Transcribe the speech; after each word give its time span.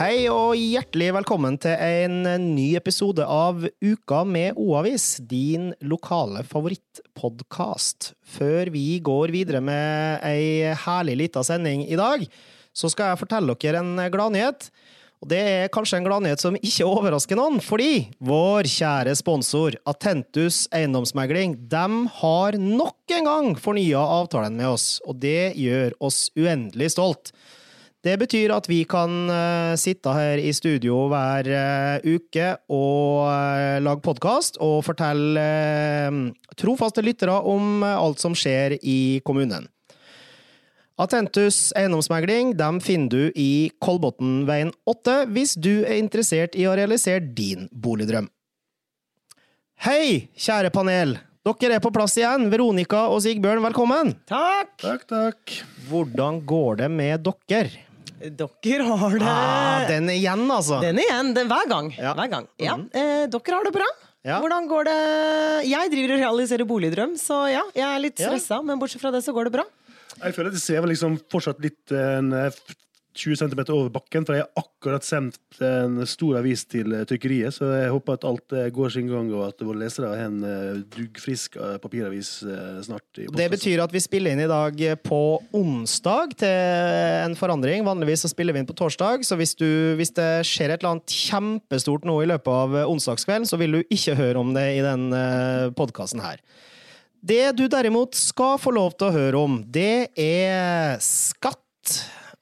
Hei 0.00 0.30
og 0.32 0.54
hjertelig 0.56 1.10
velkommen 1.12 1.58
til 1.60 1.74
en 1.76 2.22
ny 2.54 2.70
episode 2.78 3.20
av 3.20 3.66
Uka 3.84 4.22
med 4.24 4.56
O-avis, 4.56 5.18
din 5.28 5.74
lokale 5.84 6.40
favorittpodkast. 6.48 8.14
Før 8.24 8.70
vi 8.72 8.94
går 9.04 9.34
videre 9.34 9.60
med 9.60 10.24
ei 10.24 10.72
herlig 10.86 11.18
lita 11.20 11.42
sending 11.44 11.84
i 11.84 12.00
dag, 12.00 12.24
så 12.72 12.88
skal 12.88 13.12
jeg 13.12 13.20
fortelle 13.20 13.58
dere 13.60 13.84
en 13.84 14.00
gladnyhet. 14.16 14.70
Og 15.20 15.28
det 15.34 15.42
er 15.50 15.68
kanskje 15.76 16.00
en 16.00 16.08
gladnyhet 16.08 16.40
som 16.40 16.56
ikke 16.56 16.88
overrasker 16.88 17.36
noen, 17.36 17.60
fordi 17.60 18.08
vår 18.24 18.72
kjære 18.72 19.12
sponsor 19.20 19.76
Atentus 19.84 20.62
Eiendomsmegling 20.72 21.58
de 21.68 21.86
har 22.22 22.56
nok 22.56 23.18
en 23.20 23.32
gang 23.34 23.52
fornya 23.68 24.00
avtalen 24.00 24.56
med 24.64 24.78
oss, 24.78 24.94
og 25.04 25.20
det 25.20 25.58
gjør 25.60 25.92
oss 26.00 26.30
uendelig 26.40 26.94
stolt. 26.96 27.34
Det 28.00 28.14
betyr 28.16 28.48
at 28.54 28.64
vi 28.64 28.78
kan 28.88 29.12
uh, 29.28 29.76
sitte 29.76 30.12
her 30.16 30.40
i 30.40 30.54
studio 30.56 31.02
hver 31.12 31.48
uh, 31.52 32.06
uke 32.08 32.46
og 32.72 33.26
uh, 33.28 33.76
lage 33.84 34.00
podkast 34.06 34.56
og 34.64 34.78
fortelle 34.86 35.44
trofaste 36.56 37.04
lyttere 37.04 37.34
om 37.44 37.84
alt 37.84 38.22
som 38.22 38.32
skjer 38.32 38.78
i 38.80 39.20
kommunen. 39.20 39.68
Atentus 41.00 41.74
eiendomsmegling 41.76 42.54
dem 42.56 42.80
finner 42.84 43.12
du 43.12 43.36
i 43.36 43.68
Kolbotnveien 43.84 44.72
8 44.88 45.18
hvis 45.32 45.54
du 45.60 45.82
er 45.82 45.98
interessert 46.00 46.56
i 46.56 46.64
å 46.68 46.76
realisere 46.76 47.20
din 47.20 47.68
boligdrøm. 47.72 48.30
Hei, 49.84 50.32
kjære 50.40 50.72
panel! 50.72 51.18
Dere 51.44 51.76
er 51.76 51.84
på 51.84 51.92
plass 51.92 52.16
igjen. 52.20 52.48
Veronica 52.52 53.06
og 53.12 53.20
Sigbjørn, 53.24 53.64
velkommen! 53.64 54.16
Takk! 54.28 54.74
Takk, 54.80 55.06
takk. 55.08 55.60
Hvordan 55.88 56.42
går 56.48 56.82
det 56.84 56.92
med 56.96 57.28
dere? 57.48 57.89
Dere 58.20 58.84
har 58.84 59.14
det 59.16 59.24
ah, 59.24 59.86
Den 59.88 60.10
igjen, 60.12 60.44
altså. 60.52 60.80
Den 60.84 61.00
igjen, 61.00 61.32
den, 61.36 61.48
hver 61.48 61.68
gang. 61.70 61.90
Ja. 61.96 62.12
Hver 62.18 62.28
gang. 62.28 62.46
Ja. 62.60 62.76
Mm. 62.76 62.88
Eh, 62.92 63.24
dere 63.32 63.56
har 63.56 63.64
det 63.64 63.72
bra. 63.72 63.88
Ja. 64.20 64.36
Hvordan 64.42 64.66
går 64.68 64.84
det 64.84 64.96
Jeg 65.70 65.92
driver 65.94 66.12
og 66.12 66.20
realiserer 66.20 66.68
boligdrøm, 66.68 67.14
så 67.16 67.46
ja, 67.48 67.62
jeg 67.72 67.86
er 67.88 68.02
litt 68.04 68.20
stressa, 68.20 68.60
men 68.60 68.80
bortsett 68.80 69.00
fra 69.00 69.12
det 69.14 69.22
så 69.24 69.32
går 69.32 69.48
det 69.48 69.54
bra. 69.56 69.64
Jeg 70.20 70.36
føler 70.36 70.52
at 70.52 70.58
det 70.58 70.60
ser 70.60 70.84
liksom 70.90 71.16
fortsatt 71.32 71.62
litt 71.64 71.94
en, 71.96 72.34
20 73.16 73.36
cm 73.36 73.60
over 73.74 73.88
bakken, 73.92 74.24
for 74.26 74.36
jeg 74.36 74.44
har 74.46 74.62
akkurat 74.62 75.04
sendt 75.04 75.58
en 75.64 75.98
stor 76.08 76.38
avis 76.38 76.62
til 76.70 76.92
trykkeriet, 77.08 77.54
så 77.56 77.72
jeg 77.74 77.90
håper 77.90 78.16
at 78.16 78.26
alt 78.28 78.54
eh, 78.54 78.68
går 78.74 78.92
sin 78.94 79.08
gang, 79.10 79.30
og 79.34 79.48
at 79.48 79.64
våre 79.66 79.82
lesere 79.82 80.12
har 80.12 80.28
en 80.28 80.38
eh, 80.46 80.82
duggfrisk 80.94 81.58
eh, 81.58 81.76
papiravis 81.82 82.30
snart. 82.86 83.04
det 83.16 83.48
betyr 83.52 83.82
at 83.82 83.92
vi 83.94 84.02
spiller 84.02 84.34
inn 84.34 84.44
i 84.44 84.50
dag 84.50 84.78
på 85.02 85.20
onsdag 85.56 86.36
til 86.40 87.26
en 87.26 87.36
forandring. 87.38 87.84
Vanligvis 87.86 88.24
så 88.24 88.30
spiller 88.30 88.54
vi 88.54 88.62
inn 88.62 88.70
på 88.70 88.78
torsdag, 88.78 89.26
så 89.26 89.38
hvis, 89.40 89.56
du, 89.58 89.68
hvis 89.98 90.14
det 90.16 90.30
skjer 90.46 90.70
et 90.70 90.80
eller 90.80 90.96
annet 90.96 91.18
kjempestort 91.26 92.06
nå 92.08 92.20
i 92.22 92.30
løpet 92.30 92.50
av 92.54 92.78
onsdagskvelden, 92.86 93.48
så 93.48 93.58
vil 93.60 93.80
du 93.80 93.80
ikke 93.90 94.18
høre 94.18 94.40
om 94.40 94.54
det 94.54 94.66
i 94.78 94.84
den 94.86 95.10
podkasten 95.76 96.22
her. 96.22 96.38
Det 97.20 97.50
du 97.58 97.66
derimot 97.68 98.16
skal 98.16 98.56
få 98.60 98.72
lov 98.72 98.94
til 98.96 99.10
å 99.10 99.16
høre 99.18 99.42
om, 99.44 99.58
det 99.68 100.08
er 100.16 100.96
skatt 101.04 101.58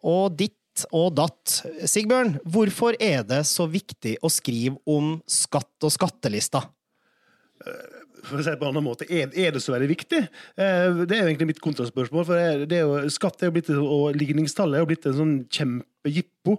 og 0.07 0.37
ditt 0.39 0.58
og 0.95 1.13
datt. 1.19 1.61
Sigbjørn, 1.89 2.37
hvorfor 2.49 2.99
er 3.03 3.25
det 3.27 3.45
så 3.49 3.69
viktig 3.71 4.17
å 4.23 4.31
skrive 4.33 4.79
om 4.89 5.17
skatt 5.29 5.87
og 5.87 5.95
skattelister? 5.95 6.69
For 8.27 8.39
å 8.39 8.43
si 8.43 8.51
det 8.51 8.59
på 8.61 8.67
en 8.67 8.73
annen 8.73 8.87
måte, 8.87 9.07
er, 9.09 9.31
det 9.31 9.63
så 9.63 9.75
veldig 9.75 9.89
viktig? 9.91 10.21
Eh, 10.59 11.01
det 11.05 11.17
er 11.17 11.23
jo 11.23 11.31
egentlig 11.31 11.51
mitt 11.53 11.63
kontraspørsmål. 11.65 12.27
for 12.27 12.67
det 12.69 12.81
er 12.81 12.85
jo, 12.85 13.11
Skatt 13.15 13.43
er 13.43 13.51
jo 13.51 13.57
blitt, 13.57 13.71
og 13.71 14.19
ligningstallet 14.19 14.79
er 14.79 14.85
jo 14.85 14.91
blitt 14.91 15.09
en 15.09 15.19
sånn 15.19 15.35
kjempejippo 15.55 16.59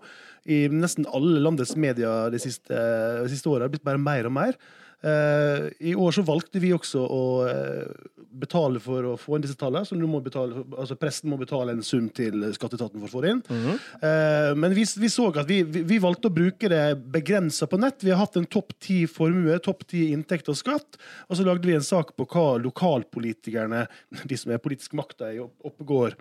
i 0.50 0.62
nesten 0.72 1.08
alle 1.14 1.42
landets 1.44 1.76
medier 1.80 2.32
de 2.34 2.42
siste, 2.42 2.74
de 2.74 3.32
siste 3.32 3.50
åra. 3.52 3.66
Det 3.66 3.70
har 3.70 3.76
blitt 3.76 3.90
bare 3.90 4.02
mer 4.02 4.30
og 4.30 4.36
mer. 4.40 4.60
Uh, 5.00 5.70
I 5.80 5.94
år 5.96 6.12
så 6.12 6.26
valgte 6.28 6.60
vi 6.60 6.74
også 6.76 7.00
å 7.00 7.20
uh, 7.48 8.10
betale 8.42 8.82
for 8.84 9.06
å 9.08 9.14
få 9.20 9.38
inn 9.38 9.46
disse 9.46 9.56
tallene. 9.60 9.88
Så 9.88 9.96
må 10.00 10.20
betale, 10.24 10.66
altså 10.76 10.98
Presten 11.00 11.32
må 11.32 11.38
betale 11.40 11.72
en 11.76 11.86
sum 11.86 12.10
til 12.12 12.50
skatteetaten 12.56 13.00
for 13.00 13.08
å 13.08 13.14
få 13.14 13.24
det 13.24 13.32
inn. 13.36 13.42
Mm 13.48 13.62
-hmm. 13.66 14.56
men 14.56 14.74
vi, 14.76 14.86
vi, 14.98 15.10
så 15.10 15.30
at 15.32 15.48
vi, 15.48 15.64
vi, 15.64 16.00
valgte 16.00 16.28
å 16.28 16.36
bruke 16.36 16.70
det 16.70 16.98
begrensa 17.12 17.68
på 17.68 17.78
nett. 17.78 18.04
Vi 18.04 18.12
har 18.12 18.20
hatt 18.20 18.36
en 18.36 18.46
topp 18.46 18.74
ti 18.80 19.08
formue, 19.08 19.60
topp 19.60 19.88
ti 19.88 20.12
inntekt 20.12 20.50
og 20.50 20.58
skatt. 20.58 21.00
Og 21.30 21.38
så 21.38 21.44
lagde 21.44 21.68
vi 21.68 21.76
en 21.76 21.84
sak 21.84 22.16
på 22.16 22.26
hva 22.26 22.58
lokalpolitikerne, 22.58 23.88
de 24.26 24.38
som 24.38 24.52
er 24.52 24.58
politisk 24.58 24.94
makta 24.94 25.34
i 25.34 25.40
Oppegård, 25.40 26.16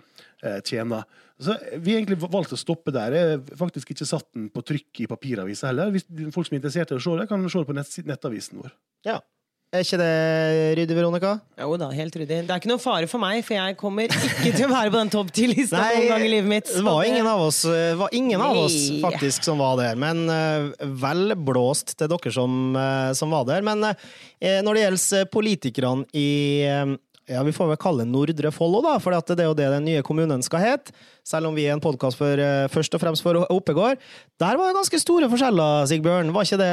tjener. 0.65 1.03
Så 1.39 1.55
Vi 1.79 1.93
har 1.93 2.01
egentlig 2.01 2.19
valgt 2.19 2.53
å 2.55 2.59
stoppe 2.59 2.93
der. 2.95 3.15
Jeg 3.15 3.31
har 3.31 3.57
faktisk 3.59 3.91
ikke 3.93 4.07
satt 4.07 4.27
den 4.35 4.49
på 4.51 4.63
trykk 4.63 5.03
i 5.03 5.09
papiravisa 5.11 5.71
heller. 5.71 5.91
Hvis 5.95 6.07
folk 6.35 6.47
som 6.47 6.55
er 6.55 6.61
interessert 6.61 6.93
i 6.93 6.99
å 6.99 7.03
se 7.03 7.17
det, 7.19 7.27
kan 7.31 7.43
se 7.47 7.59
det 7.59 7.69
på 7.69 7.75
nett, 7.77 7.99
nettavisen 8.07 8.63
vår. 8.63 8.73
Ja. 9.07 9.19
Er 9.69 9.83
ikke 9.85 9.99
det 10.01 10.13
ryddig, 10.79 10.95
Veronica? 10.97 11.31
Jo 11.61 11.75
da, 11.77 11.91
helt 11.93 12.15
ryddig. 12.17 12.39
Det 12.47 12.53
er 12.55 12.57
ikke 12.57 12.71
noe 12.71 12.81
fare 12.81 13.05
for 13.05 13.21
meg, 13.21 13.43
for 13.45 13.53
jeg 13.53 13.75
kommer 13.77 14.07
ikke 14.09 14.53
til 14.55 14.65
å 14.65 14.69
være 14.71 14.89
på 14.89 14.97
den 14.97 15.11
topp 15.13 15.27
ti-lista 15.29 15.83
noen 15.83 16.07
gang 16.09 16.25
i 16.25 16.31
livet 16.31 16.49
mitt. 16.49 16.71
Det 16.73 16.81
var 16.87 17.05
ingen 17.05 17.29
av 17.29 17.43
oss, 17.45 17.59
var 17.99 18.15
ingen 18.17 18.41
av 18.41 18.57
oss 18.63 18.77
faktisk 19.03 19.45
som 19.45 19.61
var 19.61 19.77
der, 19.77 19.99
men 20.01 20.23
uh, 20.25 20.73
vel 21.03 21.35
blåst 21.37 21.93
til 21.99 22.09
dere 22.09 22.33
som, 22.33 22.55
uh, 22.73 23.11
som 23.13 23.29
var 23.29 23.45
der. 23.51 23.61
Men 23.67 23.91
uh, 23.91 24.09
når 24.41 24.73
det 24.73 24.83
gjelder 24.87 25.29
politikerne 25.37 26.09
i 26.17 26.27
ja, 27.29 27.43
vi 27.45 27.53
får 27.53 27.71
vel 27.71 27.79
kalle 27.79 28.07
Nordre 28.09 28.51
Follo, 28.53 28.81
da, 28.85 28.97
for 29.01 29.13
det 29.13 29.37
er 29.37 29.47
jo 29.47 29.57
det 29.57 29.69
den 29.69 29.85
nye 29.87 30.03
kommunen 30.05 30.41
skal 30.45 30.63
hete. 30.63 30.95
Selv 31.29 31.45
om 31.45 31.53
vi 31.53 31.67
er 31.67 31.75
en 31.75 31.83
podkast 31.83 32.17
for 32.17 32.41
først 32.73 32.95
og 32.97 33.01
fremst 33.03 33.21
for 33.21 33.37
Oppegård. 33.53 33.99
Der 34.41 34.57
var 34.57 34.71
det 34.71 34.77
ganske 34.79 34.99
store 35.01 35.27
forskjeller, 35.29 35.85
Sigbjørn. 35.91 36.31
Var 36.33 36.47
ikke 36.47 36.57
det 36.61 36.71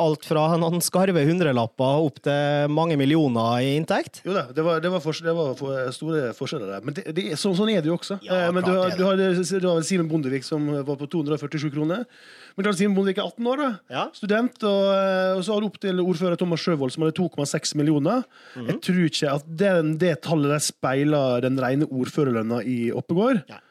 alt 0.00 0.24
fra 0.24 0.46
noen 0.56 0.80
skarve 0.84 1.24
hundrelapper 1.28 2.06
opp 2.06 2.22
til 2.24 2.72
mange 2.72 2.96
millioner 2.96 3.60
i 3.66 3.74
inntekt? 3.76 4.22
Jo 4.24 4.32
da, 4.32 4.46
det 4.54 4.64
var, 4.64 4.80
det 4.80 4.92
var, 4.94 5.04
for, 5.04 5.20
det 5.28 5.34
var 5.36 5.52
for 5.58 5.92
store 5.92 6.32
forskjeller 6.38 6.72
der. 6.72 6.86
Men 6.86 6.96
det, 6.96 7.04
det, 7.18 7.26
så, 7.36 7.52
sånn 7.58 7.74
er 7.74 7.84
det 7.84 7.92
jo 7.92 7.98
også. 7.98 8.20
Ja, 8.24 8.46
eh, 8.46 8.52
men 8.54 8.64
du 8.64 8.72
har, 8.72 8.96
du 8.96 9.04
har, 9.04 9.20
du 9.20 9.68
har 9.68 9.84
Simen 9.84 10.08
Bondevik 10.08 10.46
som 10.46 10.70
var 10.78 10.96
på 10.96 11.10
247 11.18 11.68
kroner. 11.74 12.06
Men 12.58 12.66
klart, 12.66 12.80
siden 12.80 12.94
Bondevik 12.96 13.20
er 13.22 13.28
18 13.28 13.46
år, 13.46 13.60
da. 13.62 13.66
Ja. 13.86 14.00
student. 14.10 14.56
Og, 14.66 14.86
eh, 14.90 15.36
og, 15.36 15.44
så 15.46 15.54
har 15.54 15.62
du 15.62 15.68
opp 15.68 15.76
til 15.78 16.00
ordfører 16.02 16.34
Thomas 16.40 16.64
Sjøvold, 16.64 16.90
som 16.90 17.04
hadde 17.06 17.14
2,6 17.14 17.76
millioner. 17.78 18.24
Mm 18.26 18.58
-hmm. 18.58 18.66
Jeg 18.66 18.80
tror 18.82 19.04
ikke 19.04 19.30
at 19.30 19.44
den, 19.46 19.98
det 19.98 20.22
tallet 20.22 20.50
der 20.50 20.58
speiler 20.58 21.40
den 21.40 21.60
rene 21.62 21.86
ordførerlønna 21.86 22.62
i 22.66 22.90
Oppegård. 22.90 23.44
Ja. 23.48 23.62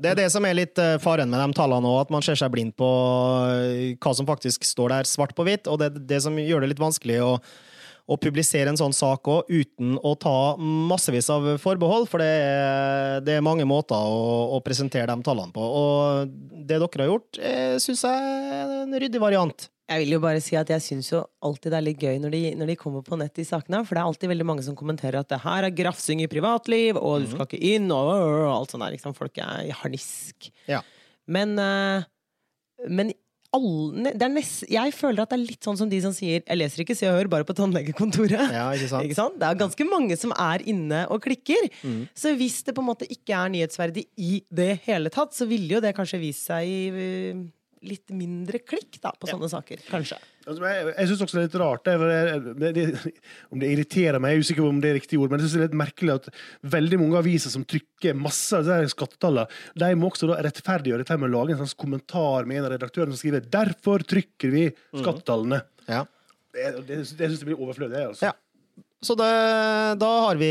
Det 0.00 0.10
er 0.10 0.14
det 0.14 0.30
som 0.32 0.44
er 0.48 0.54
litt 0.56 0.78
eh, 0.78 0.96
faren 0.96 1.28
med 1.28 1.40
de 1.40 1.52
tallene 1.52 1.86
òg, 1.86 2.00
at 2.00 2.10
man 2.10 2.22
ser 2.22 2.34
seg 2.34 2.50
blind 2.50 2.72
på 2.72 2.88
eh, 3.52 3.96
hva 4.00 4.14
som 4.16 4.26
faktisk 4.26 4.64
står 4.64 4.88
der 4.88 5.04
svart 5.04 5.34
på 5.36 5.44
hvitt. 5.44 5.68
Og 5.68 5.78
det 5.78 5.90
er 5.90 6.00
det 6.14 6.22
som 6.22 6.38
gjør 6.38 6.60
det 6.60 6.68
litt 6.72 6.80
vanskelig 6.80 7.20
å 7.20 7.34
å 8.06 8.18
publisere 8.20 8.72
en 8.72 8.78
sånn 8.80 8.94
sak 8.96 9.28
òg, 9.30 9.50
uten 9.50 9.96
å 10.02 10.14
ta 10.20 10.36
massevis 10.60 11.30
av 11.32 11.48
forbehold, 11.62 12.08
for 12.10 12.22
det 12.22 12.30
er, 12.30 13.18
det 13.26 13.36
er 13.38 13.44
mange 13.44 13.66
måter 13.68 13.96
å, 13.96 14.56
å, 14.56 14.62
presentere 14.64 15.10
de 15.10 15.26
tallene 15.26 15.52
på. 15.54 15.64
Og 15.64 16.32
det 16.68 16.78
dere 16.78 17.04
har 17.04 17.12
gjort, 17.12 17.42
syns 17.82 18.06
jeg 18.06 18.32
er 18.56 18.74
en 18.84 18.98
ryddig 19.00 19.22
variant. 19.22 19.70
Jeg 19.90 20.04
vil 20.04 20.14
jo 20.14 20.20
bare 20.22 20.42
si 20.42 20.54
at 20.54 20.68
jeg 20.70 20.82
syns 20.84 21.08
jo 21.10 21.24
alltid 21.42 21.72
det 21.72 21.78
er 21.80 21.84
litt 21.88 22.02
gøy 22.04 22.20
når 22.22 22.34
de, 22.34 22.40
når 22.60 22.68
de, 22.70 22.76
kommer 22.78 23.02
på 23.02 23.16
nett, 23.18 23.40
i 23.42 23.46
sakene. 23.46 23.80
For 23.86 23.96
det 23.96 24.02
er 24.02 24.10
alltid 24.12 24.30
veldig 24.30 24.46
mange 24.46 24.62
som 24.62 24.76
kommenterer 24.78 25.18
at 25.18 25.30
det 25.32 25.40
her 25.42 25.66
er 25.66 25.74
grafsing 25.74 26.22
i 26.22 26.28
privatliv, 26.30 26.98
og 27.00 27.24
du 27.24 27.32
skal 27.32 27.48
ikke 27.48 27.72
inn, 27.72 27.88
og, 27.90 28.10
og 28.12 28.44
alt 28.52 28.74
sånt 28.74 28.84
der. 28.86 28.94
Liksom. 28.94 29.16
Folk 29.18 29.40
er 29.42 29.66
i 29.66 29.74
harnisk. 29.74 30.52
Ja. 30.70 30.84
Men, 31.26 31.58
uh, 31.58 32.06
men 32.86 33.10
alle, 33.56 34.12
nest, 34.30 34.64
jeg 34.70 34.94
føler 34.94 35.24
at 35.24 35.32
det 35.32 35.38
er 35.38 35.46
litt 35.48 35.66
sånn 35.66 35.78
som 35.80 35.90
de 35.90 35.98
som 36.02 36.12
sier 36.14 36.40
'jeg 36.40 36.58
leser 36.58 36.82
ikke 36.84 36.94
så 36.94 37.06
jeg 37.08 37.16
hører 37.18 37.30
bare 37.32 37.44
på 37.44 37.56
tannlegekontoret'. 37.58 38.52
Ja, 38.54 38.70
ikke 38.70 38.88
sant? 38.88 39.04
ikke 39.06 39.18
sant? 39.18 39.38
Det 39.40 39.46
er 39.48 39.62
ganske 39.62 39.84
mange 39.90 40.16
som 40.16 40.32
er 40.32 40.62
inne 40.62 41.06
og 41.10 41.22
klikker. 41.22 41.70
Mm. 41.82 42.08
Så 42.14 42.36
hvis 42.38 42.62
det 42.62 42.74
på 42.74 42.82
en 42.84 42.90
måte 42.90 43.10
ikke 43.10 43.34
er 43.34 43.50
nyhetsverdig 43.50 44.06
i 44.16 44.42
det 44.50 44.80
hele 44.86 45.10
tatt, 45.10 45.34
så 45.34 45.48
ville 45.50 45.74
jo 45.74 45.80
det 45.80 45.96
kanskje 45.96 46.22
vist 46.22 46.46
seg 46.46 46.66
i 46.66 47.50
litt 47.86 48.12
mindre 48.12 48.60
klikk 48.60 48.98
da, 49.00 49.12
på 49.16 49.28
sånne 49.30 49.48
saker. 49.48 49.80
Kanskje. 49.88 50.18
Altså, 50.44 50.64
jeg 50.68 50.90
jeg 50.90 51.08
syns 51.08 51.22
også 51.24 51.36
det 51.36 51.40
er 51.40 51.46
litt 51.46 51.56
rart 51.60 51.86
det, 51.86 52.72
det, 52.74 52.84
Om 53.52 53.60
det 53.60 53.70
irriterer 53.74 54.20
meg, 54.20 54.34
jeg 54.34 54.40
er 54.40 54.46
usikker 54.46 54.64
på 54.64 54.70
om 54.72 54.82
det 54.82 54.90
er 54.90 54.98
riktig 54.98 55.20
ord, 55.20 55.32
men 55.32 55.40
jeg 55.40 55.46
synes 55.46 55.56
det 55.56 55.62
er 55.62 55.68
litt 55.68 55.80
merkelig 55.80 56.14
at 56.16 56.28
veldig 56.76 57.00
mange 57.02 57.20
aviser 57.20 57.54
som 57.54 57.64
trykker 57.68 58.18
masse 58.18 58.56
av 58.56 58.68
disse 58.68 58.94
skattetallene, 58.96 59.46
de 59.80 59.90
må 59.96 60.10
også 60.10 60.30
da 60.30 60.40
rettferdiggjøre 60.44 61.04
dette 61.04 61.18
med 61.20 61.30
å 61.30 61.34
lage 61.38 61.56
en 61.56 61.62
sånn 61.62 61.80
kommentar 61.80 62.48
med 62.48 62.60
en 62.60 62.68
av 62.68 62.74
redaktørene 62.76 63.16
som 63.16 63.22
skriver 63.22 63.48
'Derfor 63.48 64.04
trykker 64.12 64.52
vi 64.52 64.68
mhm. 64.68 65.00
skattetallene'. 65.00 65.64
Mm. 65.86 65.90
Ja. 65.96 66.04
Det, 66.50 66.70
det, 66.84 67.02
det 67.04 67.26
syns 67.30 67.42
jeg 67.42 67.52
blir 67.52 67.62
overflødig. 67.62 68.06
Altså. 68.10 68.30
Ja. 68.30 68.36
Så 69.00 69.14
det, 69.16 69.30
da 69.96 70.08
har 70.26 70.36
vi 70.36 70.50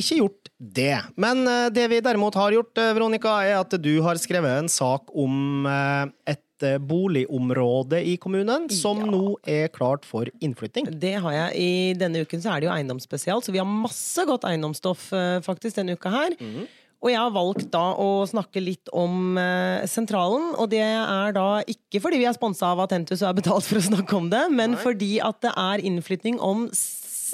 ikke 0.00 0.18
gjort 0.18 0.48
det. 0.58 0.96
Men 1.20 1.44
eh, 1.46 1.68
det 1.70 1.86
vi 1.92 2.00
derimot 2.02 2.34
har 2.34 2.54
gjort, 2.56 2.74
eh, 2.78 2.94
Veronica, 2.96 3.36
er 3.46 3.60
at 3.60 3.76
du 3.78 3.92
har 4.02 4.18
skrevet 4.18 4.58
en 4.58 4.70
sak 4.72 5.12
om 5.14 5.66
eh, 5.70 6.34
et 6.62 6.80
boligområde 6.86 8.00
i 8.04 8.16
kommunen 8.20 8.68
som 8.72 9.00
ja. 9.02 9.08
nå 9.10 9.34
er 9.48 9.68
klart 9.74 10.06
for 10.06 10.28
innflytting. 10.44 10.88
Det 11.00 11.16
har 11.24 11.34
jeg. 11.34 11.58
I 11.58 11.98
denne 11.98 12.22
uken 12.24 12.42
så 12.42 12.54
er 12.54 12.62
det 12.62 12.68
jo 12.68 12.74
eiendomsspesial, 12.76 13.42
så 13.42 13.54
vi 13.54 13.60
har 13.62 13.68
masse 13.68 14.24
godt 14.28 14.46
eiendomsstoff 14.48 15.10
eh, 15.16 15.40
faktisk 15.44 15.80
denne 15.80 15.98
uka 15.98 16.12
her. 16.14 16.36
Mm. 16.38 16.64
Og 17.04 17.10
jeg 17.12 17.20
har 17.20 17.32
valgt 17.34 17.66
da 17.68 17.84
å 18.00 18.24
snakke 18.24 18.62
litt 18.64 18.88
om 18.96 19.36
eh, 19.36 19.84
sentralen. 19.90 20.54
Og 20.56 20.70
det 20.72 20.80
er 20.80 21.34
da 21.36 21.48
ikke 21.68 22.00
fordi 22.00 22.22
vi 22.22 22.28
er 22.30 22.36
sponsa 22.36 22.70
av 22.72 22.80
Atentus 22.86 23.20
og 23.20 23.28
er 23.28 23.40
betalt 23.42 23.68
for 23.68 23.80
å 23.80 23.88
snakke 23.90 24.16
om 24.16 24.30
det, 24.32 24.46
men 24.54 24.78
fordi 24.80 25.18
at 25.24 25.42
det 25.44 25.52
er 25.52 25.84
innflytning 25.84 26.40
om 26.40 26.68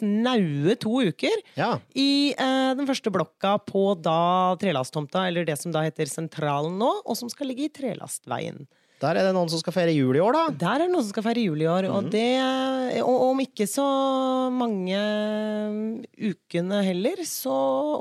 snaue 0.00 0.74
to 0.80 1.02
uker 1.10 1.42
Ja. 1.58 1.76
i 1.94 2.32
eh, 2.32 2.72
den 2.74 2.88
første 2.88 3.12
blokka 3.14 3.58
på 3.66 3.94
da 4.00 4.56
trelasttomta, 4.60 5.28
eller 5.28 5.46
det 5.46 5.58
som 5.60 5.74
da 5.74 5.84
heter 5.86 6.10
Sentralen 6.10 6.78
nå, 6.80 6.90
og 7.04 7.18
som 7.18 7.30
skal 7.30 7.50
ligge 7.52 7.68
i 7.68 7.72
Trelastveien. 7.74 8.64
Der 9.00 9.16
er 9.16 9.30
det 9.30 9.32
noen 9.32 9.48
som 9.48 9.60
skal 9.62 9.72
feire 9.72 9.94
jul 9.96 10.18
i 10.18 10.20
år, 10.20 10.36
da. 10.36 10.42
Der 10.60 10.74
er 10.74 10.84
det 10.84 10.92
noen 10.92 11.04
som 11.06 11.14
skal 11.14 11.24
feire 11.24 11.44
jul 11.46 11.62
i 11.62 11.68
år, 11.70 11.88
og 11.88 12.10
det 12.12 12.26
Og 13.00 13.22
om 13.30 13.38
ikke 13.40 13.64
så 13.70 13.86
mange 14.52 14.98
ukene 16.20 16.82
heller, 16.84 17.22
så 17.24 17.54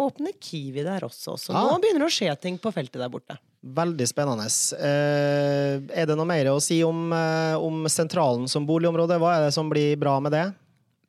åpner 0.07 0.35
Kiwi 0.35 0.83
der 0.83 1.05
også. 1.07 1.37
Så 1.39 1.53
ja. 1.55 1.61
nå 1.63 1.77
begynner 1.79 2.03
det 2.03 2.09
å 2.09 2.17
skje 2.19 2.33
ting 2.43 2.59
på 2.59 2.73
feltet 2.75 2.99
der 2.99 3.11
borte. 3.11 3.39
Veldig 3.59 4.07
spennende. 4.07 4.47
Eh, 4.79 5.79
er 5.91 6.07
det 6.07 6.15
noe 6.15 6.27
mer 6.27 6.51
å 6.51 6.59
si 6.63 6.81
om, 6.83 7.11
eh, 7.11 7.55
om 7.59 7.87
sentralen 7.91 8.47
som 8.47 8.67
boligområde? 8.67 9.19
Hva 9.19 9.37
er 9.37 9.47
det 9.47 9.53
som 9.55 9.71
blir 9.71 9.97
bra 9.99 10.17
med 10.23 10.35
det? 10.35 10.45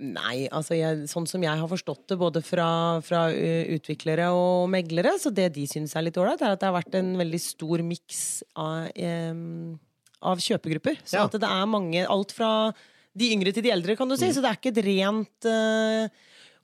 Nei, 0.00 0.46
altså 0.48 0.78
jeg, 0.78 1.02
sånn 1.10 1.26
som 1.28 1.42
jeg 1.44 1.60
har 1.60 1.68
forstått 1.68 2.06
det, 2.08 2.16
både 2.20 2.40
fra, 2.40 2.68
fra 3.04 3.26
uh, 3.28 3.64
utviklere 3.76 4.30
og 4.32 4.70
meglere, 4.72 5.12
så 5.20 5.28
det 5.34 5.50
de 5.58 5.66
syns 5.68 5.92
er 5.92 6.06
litt 6.06 6.16
ålreit, 6.16 6.40
er 6.40 6.54
at 6.54 6.62
det 6.62 6.70
har 6.70 6.78
vært 6.78 6.96
en 6.96 7.12
veldig 7.20 7.40
stor 7.44 7.84
miks 7.84 8.22
av, 8.56 8.88
eh, 8.96 9.42
av 10.24 10.40
kjøpegrupper. 10.40 11.02
Så 11.04 11.20
Ja. 11.20 11.26
at 11.28 11.36
det 11.36 11.44
er 11.44 11.68
mange 11.68 12.06
Alt 12.08 12.32
fra 12.32 12.72
de 13.12 13.28
yngre 13.34 13.52
til 13.52 13.66
de 13.66 13.72
eldre, 13.74 13.96
kan 13.98 14.08
du 14.08 14.16
si. 14.16 14.30
Så 14.32 14.40
det 14.40 14.48
er 14.48 14.56
ikke 14.56 14.72
et 14.72 14.84
rent 14.86 15.48
eh, 15.50 16.08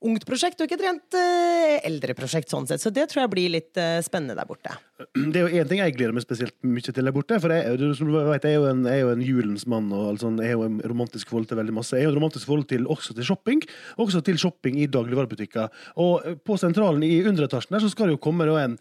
ungt 0.05 0.27
prosjekt, 0.29 0.61
og 0.61 0.67
ikke 0.69 0.77
et 0.77 0.83
rent 0.85 1.17
uh, 1.17 1.77
eldre 1.89 2.13
prosjekt, 2.19 2.51
sånn 2.53 2.67
sett. 2.69 2.83
Så 2.83 2.91
det 2.95 3.07
tror 3.11 3.23
jeg 3.25 3.31
blir 3.33 3.49
litt 3.55 3.79
uh, 3.81 3.97
spennende 4.05 4.37
der 4.37 4.47
borte. 4.49 4.75
Det 5.33 5.41
er 5.41 5.47
jo 5.47 5.63
én 5.63 5.69
ting 5.71 5.81
jeg 5.81 5.95
gleder 5.97 6.13
meg 6.17 6.25
spesielt 6.27 6.55
mye 6.69 6.85
til 6.85 7.01
der 7.09 7.15
borte. 7.17 7.39
For 7.43 7.53
jeg, 7.55 7.79
du- 7.81 7.95
som 7.97 8.11
du 8.11 8.17
vet, 8.19 8.45
jeg 8.45 8.57
er 8.57 8.61
jo 8.61 8.67
en, 8.71 8.83
jeg 8.85 9.01
er 9.01 9.07
jo 9.07 9.13
en 9.15 9.25
julens 9.25 9.65
mann 9.73 9.89
og 9.97 10.11
alt 10.13 10.25
sånt. 10.25 10.43
Jeg 10.45 10.53
har 10.53 10.61
jo 10.61 10.67
en 10.69 10.77
romantisk 10.93 11.33
forhold 11.33 11.49
til 11.51 11.59
veldig 11.63 11.75
masse. 11.79 11.97
Jeg 11.97 12.05
har 12.05 12.11
jo 12.11 12.15
en 12.15 12.21
romantisk 12.21 12.47
forhold 12.51 12.69
til, 12.71 12.85
også 12.93 13.17
til 13.17 13.25
shopping. 13.31 13.65
Også 14.05 14.21
til 14.27 14.39
shopping 14.43 14.77
i 14.85 14.87
dagligvarebutikker. 14.93 15.73
Og 16.05 16.29
eh, 16.29 16.37
på 16.45 16.59
sentralen 16.61 17.03
i 17.07 17.15
underetasjen 17.27 17.77
der 17.79 17.85
så 17.87 17.91
skal 17.95 18.11
det 18.13 18.19
jo 18.19 18.23
komme 18.29 18.47
da 18.49 18.59
en 18.67 18.77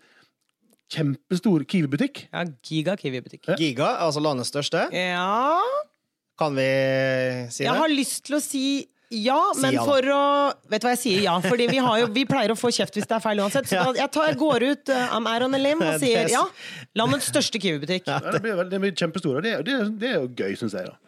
kjempestor 0.94 1.64
Kiwi-butikk. 1.66 2.26
Ja, 2.30 2.44
Giga 2.66 2.94
Kiwi-butikk. 3.00 3.48
Giga, 3.58 3.96
altså 4.06 4.22
landets 4.22 4.52
største. 4.54 4.86
Ja 4.94 5.58
Kan 6.38 6.54
vi 6.60 6.68
si 7.50 7.64
det? 7.64 7.70
Jeg 7.70 7.80
har 7.80 7.90
lyst 7.96 8.26
til 8.28 8.38
å 8.38 8.42
si 8.44 8.64
ja, 9.14 9.40
men 9.62 9.78
for 9.78 10.08
å 10.10 10.22
Vet 10.72 10.82
du 10.82 10.88
hva 10.88 10.94
jeg 10.96 11.02
sier 11.02 11.24
ja? 11.28 11.36
Fordi 11.44 11.68
vi, 11.70 11.78
har 11.84 12.00
jo, 12.02 12.10
vi 12.14 12.24
pleier 12.28 12.54
å 12.54 12.58
få 12.58 12.72
kjeft 12.74 12.98
hvis 12.98 13.08
det 13.10 13.18
er 13.18 13.24
feil 13.24 13.42
uansett. 13.44 13.70
Så 13.70 13.78
jeg, 13.78 14.10
tar, 14.12 14.30
jeg 14.32 14.40
går 14.42 14.66
ut 14.66 14.92
uh, 14.94 15.16
I'm 15.16 15.30
out 15.30 15.46
on 15.46 15.58
a 15.58 15.62
og 15.76 16.02
sier 16.02 16.24
er 16.24 16.34
ja. 16.34 16.44
Landets 16.98 17.30
største 17.30 17.62
Kiwi-butikk. 17.62 18.10
Ja, 18.10 18.20
det 18.34 18.42
blir, 18.44 18.64
det 18.70 18.82
blir 18.82 18.96
kjempestore. 18.98 19.44
det, 19.46 19.58
det, 19.68 19.78
det 20.02 20.12
er 20.12 20.18
jo 20.24 20.30
gøy, 20.34 20.58
syns 20.60 20.78
jeg. 20.78 20.90
da. 20.90 21.05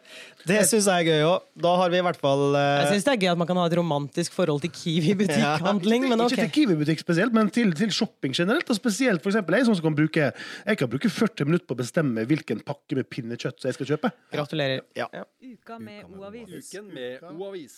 Det 0.48 0.62
syns 0.70 0.88
jeg 0.88 1.04
er 1.04 1.08
gøy 1.08 1.26
òg. 1.28 1.46
Da 1.60 1.74
har 1.82 1.92
vi 1.92 2.00
i 2.00 2.04
hvert 2.06 2.20
fall 2.22 2.44
uh... 2.56 2.62
Jeg 2.82 2.94
syns 2.94 3.08
det 3.08 3.14
er 3.14 3.22
gøy 3.24 3.32
at 3.34 3.42
man 3.42 3.50
kan 3.50 3.60
ha 3.60 3.66
et 3.68 3.76
romantisk 3.80 4.36
forhold 4.38 4.64
til 4.64 4.72
Kiwi-butikkhandling, 4.76 6.08
men 6.08 6.24
Ikke 6.28 6.40
til 6.46 6.54
Kiwi-butikk 6.56 7.04
spesielt, 7.04 7.36
men 7.36 7.52
til, 7.54 7.74
til 7.78 7.92
shopping 7.94 8.36
generelt. 8.38 8.70
Og 8.72 8.80
spesielt 8.80 9.24
for 9.24 9.34
eksempel, 9.34 9.58
jeg, 9.60 9.68
som 9.68 9.80
kan 9.90 9.98
bruke, 9.98 10.32
jeg 10.32 10.80
kan 10.80 10.92
bruke 10.94 11.12
40 11.12 11.50
minutter 11.50 11.68
på 11.68 11.76
å 11.76 11.82
bestemme 11.84 12.26
hvilken 12.30 12.64
pakke 12.68 13.00
med 13.00 13.10
pinnekjøtt 13.12 13.68
jeg 13.68 13.78
skal 13.78 13.92
kjøpe. 13.94 14.14
Gratulerer. 14.36 14.86
Ja. 14.98 15.10
Uka 15.44 15.82
med 15.82 16.08
O-avis. 16.08 16.72
Uken 16.72 16.94
med 16.96 17.28
O-avis. 17.34 17.78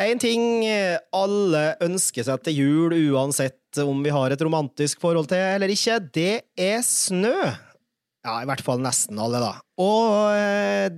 En 0.00 0.20
ting 0.20 0.64
eh, 0.64 0.96
alle 1.12 1.74
ønsker 1.84 2.24
seg 2.24 2.44
til 2.46 2.56
jul, 2.56 2.94
uansett 3.12 3.82
om 3.84 3.98
vi 4.00 4.12
har 4.14 4.32
et 4.32 4.42
romantisk 4.42 5.02
forhold 5.02 5.28
til 5.28 5.42
eller 5.58 5.70
ikke, 5.74 5.98
det 6.14 6.36
er 6.56 6.80
snø. 6.86 7.36
Ja, 8.26 8.38
i 8.42 8.48
hvert 8.48 8.60
fall 8.64 8.82
nesten 8.84 9.18
alle, 9.22 9.40
da. 9.40 9.52
Og 9.80 10.34
eh, 10.36 10.90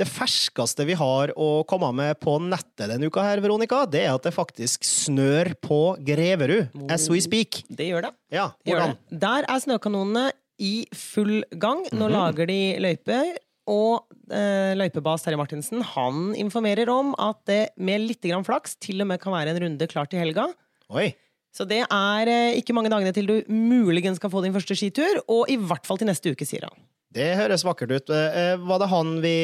det 0.00 0.06
ferskeste 0.08 0.86
vi 0.88 0.94
har 0.96 1.32
å 1.36 1.48
komme 1.68 1.90
med 1.96 2.20
på 2.22 2.36
nettet 2.40 2.86
denne 2.88 3.08
uka 3.10 3.24
her, 3.26 3.42
Veronica, 3.44 3.82
det 3.90 4.04
er 4.06 4.14
at 4.14 4.24
det 4.28 4.32
faktisk 4.36 4.86
snør 4.86 5.50
på 5.60 5.80
Greverud, 6.06 6.70
as 6.92 7.08
we 7.12 7.20
speak. 7.20 7.64
Det 7.68 7.90
gjør 7.90 8.06
det. 8.08 8.12
Ja, 8.32 8.46
det 8.64 8.72
gjør 8.74 8.86
det. 8.94 9.20
Der 9.26 9.48
er 9.50 9.60
snøkanonene 9.66 10.28
i 10.60 10.74
full 10.94 11.40
gang. 11.58 11.86
Nå 11.92 12.06
Mhm. 12.08 12.12
lager 12.16 12.46
de 12.46 12.60
løyper. 12.80 13.36
Og 13.70 14.06
eh, 14.32 14.72
løypebas 14.74 15.22
Terje 15.22 15.38
Martinsen 15.38 15.82
han 15.82 16.34
informerer 16.34 16.88
om 16.90 17.12
at 17.18 17.44
det 17.46 17.60
med 17.78 18.00
litt 18.00 18.22
flaks 18.46 18.74
til 18.80 19.00
og 19.02 19.06
med 19.06 19.20
kan 19.20 19.32
være 19.32 19.50
en 19.54 19.60
runde 19.62 19.86
klar 19.86 20.08
til 20.10 20.18
helga. 20.18 20.48
Oi. 20.90 21.14
Så 21.54 21.66
det 21.66 21.82
er 21.82 22.30
eh, 22.30 22.58
ikke 22.60 22.74
mange 22.76 22.92
dagene 22.92 23.12
til 23.14 23.26
du 23.26 23.36
muligens 23.50 24.20
skal 24.20 24.30
få 24.32 24.42
din 24.44 24.54
første 24.54 24.76
skitur, 24.78 25.22
og 25.26 25.50
i 25.50 25.58
hvert 25.58 25.86
fall 25.88 25.98
til 26.00 26.10
neste 26.10 26.32
uke, 26.32 26.46
sier 26.46 26.68
han. 26.68 26.76
Det 27.10 27.32
høres 27.34 27.64
vakkert 27.66 27.90
ut. 27.90 28.10
Eh, 28.14 28.54
Var 28.62 28.82
det 28.82 28.90
han 28.92 29.16
vi, 29.24 29.36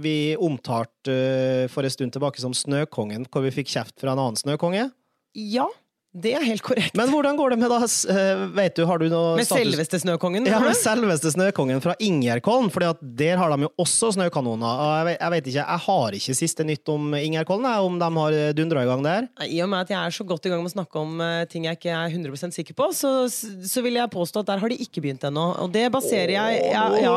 vi 0.00 0.16
omtalte 0.40 1.12
eh, 1.12 1.64
for 1.72 1.84
en 1.84 1.92
stund 1.92 2.14
tilbake 2.16 2.40
som 2.40 2.56
Snøkongen, 2.56 3.28
hvor 3.28 3.44
vi 3.44 3.52
fikk 3.52 3.74
kjeft 3.74 3.98
fra 4.00 4.14
en 4.14 4.22
annen 4.22 4.40
snøkonge? 4.40 4.88
Ja, 5.36 5.66
det 6.14 6.30
er 6.38 6.44
helt 6.46 6.62
korrekt. 6.62 6.94
Men 6.94 7.10
hvordan 7.10 7.34
går 7.34 7.50
det 7.50 7.58
med 7.58 7.72
da? 7.72 7.80
eh, 7.82 8.42
Vet 8.54 8.76
du, 8.78 8.84
har 8.86 9.00
du 9.02 9.08
noe 9.10 9.32
Med 9.34 9.46
status- 9.48 9.64
selveste 9.64 9.98
Snøkongen? 9.98 10.44
Ja, 10.46 10.60
med 10.62 10.76
selveste 10.78 11.32
Snøkongen 11.34 11.80
fra 11.82 11.96
Ingjerdkollen, 11.98 12.70
for 12.70 12.84
der 13.02 13.36
har 13.40 13.50
de 13.50 13.66
jo 13.66 13.70
også 13.82 14.12
snøkanoner. 14.14 14.78
Og 14.84 14.92
jeg 14.94 15.06
vet, 15.08 15.18
jeg 15.24 15.32
vet 15.34 15.48
ikke, 15.50 15.64
jeg 15.64 15.80
har 15.88 16.16
ikke 16.20 16.36
siste 16.38 16.66
nytt 16.68 16.92
om 16.94 17.16
Ingjerdkollen, 17.18 17.66
om 17.66 17.98
de 17.98 18.10
har 18.20 18.36
dundra 18.54 18.84
i 18.84 18.86
gang 18.92 19.02
der. 19.02 19.26
I 19.48 19.58
og 19.64 19.72
med 19.72 19.80
at 19.88 19.90
jeg 19.90 19.98
er 20.06 20.14
så 20.14 20.26
godt 20.28 20.46
i 20.46 20.52
gang 20.52 20.62
med 20.62 20.70
å 20.70 20.74
snakke 20.76 21.02
om 21.02 21.18
eh, 21.26 21.40
ting 21.50 21.66
jeg 21.66 21.80
ikke 21.80 21.90
er 21.90 22.14
100 22.14 22.54
sikker 22.60 22.78
på, 22.78 22.88
så, 22.94 23.12
så 23.26 23.82
vil 23.82 23.98
jeg 23.98 24.12
påstå 24.14 24.44
at 24.44 24.52
der 24.52 24.62
har 24.62 24.70
de 24.70 24.78
ikke 24.86 25.02
begynt 25.02 25.26
ennå. 25.26 25.48
Og 25.66 25.74
det 25.74 25.88
baserer 25.90 26.30
jeg 26.36 26.62
ja, 26.70 26.84
ja, 26.94 27.16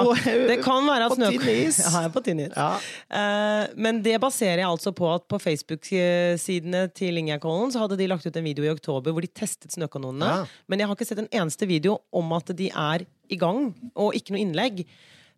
Det 0.49 0.57
kan 0.65 0.81
være 0.89 1.11
at 1.11 1.17
På. 1.17 1.21
Ja, 1.38 2.01
jeg 2.01 2.09
er 2.09 2.09
på 2.17 2.25
tynn 2.25 2.41
is. 2.47 2.57
Ja. 2.57 2.71
Eh, 3.13 3.69
men 3.77 4.01
det 4.01 4.17
baserer 4.25 4.63
jeg 4.63 4.69
altså 4.73 4.89
på 4.97 5.05
at 5.13 5.29
på 5.29 5.38
Facebook-sidene 5.38 6.88
til 6.97 7.21
Ingjerdkollen 7.21 7.69
så 7.73 7.85
hadde 7.85 8.01
de 8.01 8.09
lagt 8.09 8.25
ut 8.25 8.41
en 8.41 8.45
video 8.49 8.65
i 8.65 8.73
oktober 8.73 8.87
hvor 8.88 9.22
de 9.22 9.28
testet 9.28 9.75
snøkanonene. 9.75 10.31
Ja. 10.31 10.63
Men 10.68 10.80
jeg 10.80 10.88
har 10.88 10.98
ikke 10.98 11.07
sett 11.10 11.22
en 11.24 11.30
eneste 11.31 11.68
video 11.69 12.00
om 12.16 12.31
at 12.38 12.51
de 12.57 12.72
er 12.72 13.06
i 13.30 13.38
gang, 13.39 13.69
og 13.95 14.16
ikke 14.16 14.34
noe 14.34 14.42
innlegg. 14.45 14.84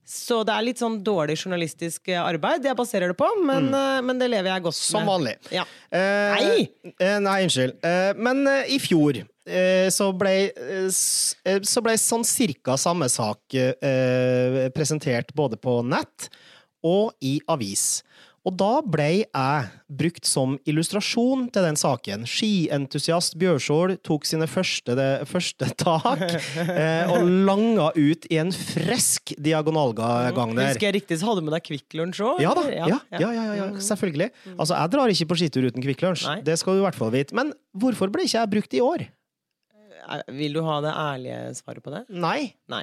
Så 0.10 0.40
det 0.48 0.54
er 0.56 0.64
litt 0.66 0.80
sånn 0.82 0.96
dårlig 1.06 1.36
journalistisk 1.38 2.08
eh, 2.10 2.18
arbeid, 2.18 2.64
jeg 2.66 2.78
baserer 2.78 3.12
det 3.12 3.18
på, 3.20 3.28
men, 3.46 3.68
eh, 3.76 4.00
men 4.02 4.18
det 4.18 4.30
lever 4.32 4.50
jeg 4.50 4.64
godt 4.66 4.80
med. 4.80 4.86
Mm. 4.88 4.94
Som 4.96 5.10
vanlig. 5.12 5.34
Ja. 5.54 5.66
Eh, 5.94 6.40
Nei! 6.40 6.94
eh, 6.96 7.18
nei, 7.22 7.36
unnskyld. 7.46 7.76
Eh, 7.86 8.14
men 8.18 8.42
i 8.66 8.80
fjor 8.82 9.22
så 9.90 10.12
ble, 10.14 10.34
så 10.94 11.82
ble 11.82 11.96
sånn 11.98 12.22
cirka 12.28 12.76
samme 12.78 13.08
sak 13.10 13.56
presentert 14.76 15.32
både 15.34 15.58
på 15.58 15.80
nett 15.82 16.28
og 16.86 17.16
i 17.26 17.40
avis. 17.50 18.04
Og 18.50 18.56
da 18.58 18.80
ble 18.82 19.06
jeg 19.20 19.66
brukt 20.00 20.26
som 20.26 20.56
illustrasjon 20.70 21.44
til 21.54 21.66
den 21.68 21.78
saken. 21.78 22.24
Skientusiast 22.30 23.36
Bjørshol 23.38 23.94
tok 24.06 24.26
sine 24.26 24.48
første, 24.50 24.96
det, 24.98 25.06
første 25.30 25.70
tak 25.78 26.24
eh, 26.66 27.12
og 27.14 27.30
langa 27.46 27.92
ut 27.94 28.26
i 28.34 28.40
en 28.42 28.50
fresk 28.56 29.36
diagonalgang 29.38 30.56
der. 30.58 30.72
Husker 30.72 30.90
jeg 30.90 30.98
riktig, 30.98 31.20
så 31.22 31.30
hadde 31.30 31.44
du 31.44 31.50
med 31.52 31.56
deg 31.60 31.68
Kvikk 31.70 32.00
Lunsj 32.00 32.24
òg? 32.26 32.42
Ja 32.42 32.56
da, 32.58 32.66
ja, 32.74 32.90
ja, 32.90 33.20
ja, 33.22 33.30
ja, 33.38 33.46
ja, 33.60 33.70
selvfølgelig. 33.86 34.32
Altså, 34.56 34.74
jeg 34.74 34.94
drar 34.98 35.14
ikke 35.14 35.30
på 35.30 35.40
skitur 35.44 35.70
uten 35.70 35.86
Kvikk 35.86 36.04
Lunsj. 36.08 36.26
Det 36.50 36.58
skal 36.62 36.78
du 36.80 36.82
i 36.82 36.88
hvert 36.88 36.98
fall 36.98 37.14
vite. 37.14 37.38
Men 37.38 37.54
hvorfor 37.78 38.10
ble 38.14 38.26
ikke 38.26 38.40
jeg 38.42 38.54
brukt 38.56 38.78
i 38.80 38.82
år? 38.82 39.06
Eh, 40.10 40.26
Vil 40.42 40.58
du 40.58 40.64
ha 40.66 40.82
det 40.86 40.98
ærlige 40.98 41.40
svaret 41.62 41.86
på 41.86 41.94
det? 41.94 42.08
Nei. 42.10 42.56
Nei. 42.72 42.82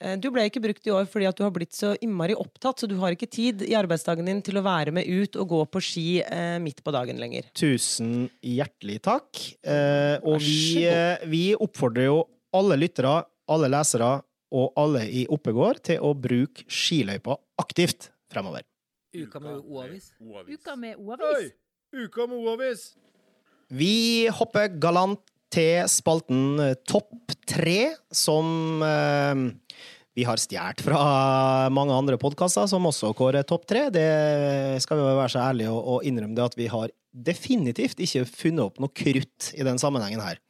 Eh, 0.00 0.16
Du 0.20 0.30
ble 0.32 0.46
ikke 0.48 0.62
brukt 0.64 0.86
i 0.86 0.92
år 0.94 1.06
fordi 1.10 1.28
at 1.28 1.36
du 1.36 1.44
har 1.44 1.52
blitt 1.54 1.76
så 1.76 1.92
innmari 2.00 2.34
opptatt, 2.38 2.80
så 2.80 2.88
du 2.88 2.96
har 3.02 3.12
ikke 3.14 3.28
tid 3.30 3.62
i 3.66 3.74
arbeidsdagen 3.78 4.26
din 4.26 4.40
til 4.42 4.58
å 4.60 4.64
være 4.64 4.94
med 4.96 5.06
ut 5.08 5.36
og 5.36 5.48
gå 5.52 5.60
på 5.76 5.82
ski 5.84 6.06
eh, 6.24 6.56
midt 6.62 6.82
på 6.84 6.94
dagen 6.94 7.20
lenger. 7.20 7.50
Tusen 7.54 8.30
hjertelig 8.42 9.00
takk. 9.06 9.42
Eh, 9.62 10.16
og 10.24 10.40
vi, 10.40 10.86
eh, 10.88 11.20
vi 11.30 11.44
oppfordrer 11.54 12.08
jo 12.10 12.24
alle 12.56 12.80
lyttere, 12.80 13.20
alle 13.50 13.68
lesere 13.70 14.16
og 14.50 14.72
alle 14.80 15.04
i 15.06 15.26
Oppegård 15.30 15.78
til 15.86 16.00
å 16.02 16.10
bruke 16.18 16.64
skiløypa 16.66 17.36
aktivt 17.62 18.08
fremover. 18.32 18.64
Uka 19.14 19.38
med 19.42 19.60
O-avis. 19.66 20.12
Uka 20.22 20.74
med! 20.78 20.96
O-avis. 20.98 21.52
Uka 21.94 22.26
med 22.26 22.38
O-avis. 22.38 22.82
Vi 23.70 24.26
hopper 24.34 24.68
galant 24.82 25.22
til 25.52 25.88
spalten 25.90 26.60
eh, 26.62 26.76
Topp 26.88 27.34
tre, 27.48 27.92
som 28.14 28.82
eh, 28.86 29.42
vi 30.18 30.26
har 30.26 30.40
stjålet 30.42 30.82
fra 30.84 31.00
mange 31.72 31.94
andre 31.94 32.18
podkaster, 32.20 32.66
som 32.70 32.86
også 32.88 33.12
kårer 33.16 33.46
topp 33.46 33.66
tre. 33.70 33.86
Det 33.94 34.82
skal 34.82 34.98
vi 34.98 35.06
være 35.06 35.30
så 35.32 35.44
ærlige 35.46 35.70
og, 35.72 35.80
og 35.94 36.08
innrømme 36.08 36.36
det 36.36 36.44
at 36.44 36.56
vi 36.58 36.66
har 36.70 36.90
definitivt 37.10 38.02
ikke 38.02 38.26
funnet 38.28 38.66
opp 38.66 38.82
noe 38.82 38.92
krutt 38.94 39.52
i 39.54 39.66
den 39.66 39.78
sammenhengen 39.80 40.22
her. 40.22 40.40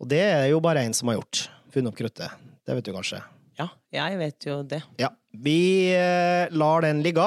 Og 0.00 0.08
det 0.12 0.22
er 0.22 0.46
jo 0.52 0.60
bare 0.64 0.84
én 0.86 0.94
som 0.96 1.10
har 1.10 1.18
gjort. 1.18 1.46
Funnet 1.72 1.92
opp 1.92 1.98
kruttet. 1.98 2.36
Det 2.64 2.76
vet 2.76 2.86
du 2.86 2.92
kanskje. 2.94 3.22
Ja, 3.60 3.66
jeg 3.92 4.20
vet 4.20 4.46
jo 4.46 4.60
det. 4.64 4.80
Ja, 5.00 5.10
vi 5.36 5.90
eh, 5.96 6.52
lar 6.52 6.84
den 6.84 7.02
ligge. 7.04 7.26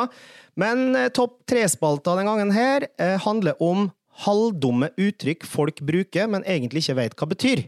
Men 0.58 0.94
eh, 0.96 1.12
topp 1.14 1.42
tre-spalta 1.50 2.16
den 2.18 2.30
gangen 2.30 2.54
her 2.56 2.88
handler 3.26 3.58
om 3.62 3.90
halvdumme 4.24 4.92
uttrykk 5.02 5.46
folk 5.50 5.82
bruker, 5.86 6.30
men 6.30 6.46
egentlig 6.46 6.84
ikke 6.84 7.00
vet 7.02 7.16
hva 7.18 7.30
betyr. 7.34 7.66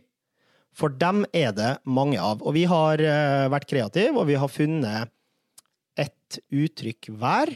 For 0.75 0.91
dem 0.91 1.23
er 1.33 1.53
det 1.55 1.77
mange 1.87 2.19
av. 2.19 2.43
Og 2.43 2.55
vi 2.57 2.65
har 2.69 3.01
eh, 3.01 3.45
vært 3.51 3.69
kreative, 3.69 4.15
og 4.19 4.27
vi 4.29 4.37
har 4.39 4.51
funnet 4.51 5.11
ett 5.95 6.39
uttrykk 6.51 7.13
hver. 7.15 7.53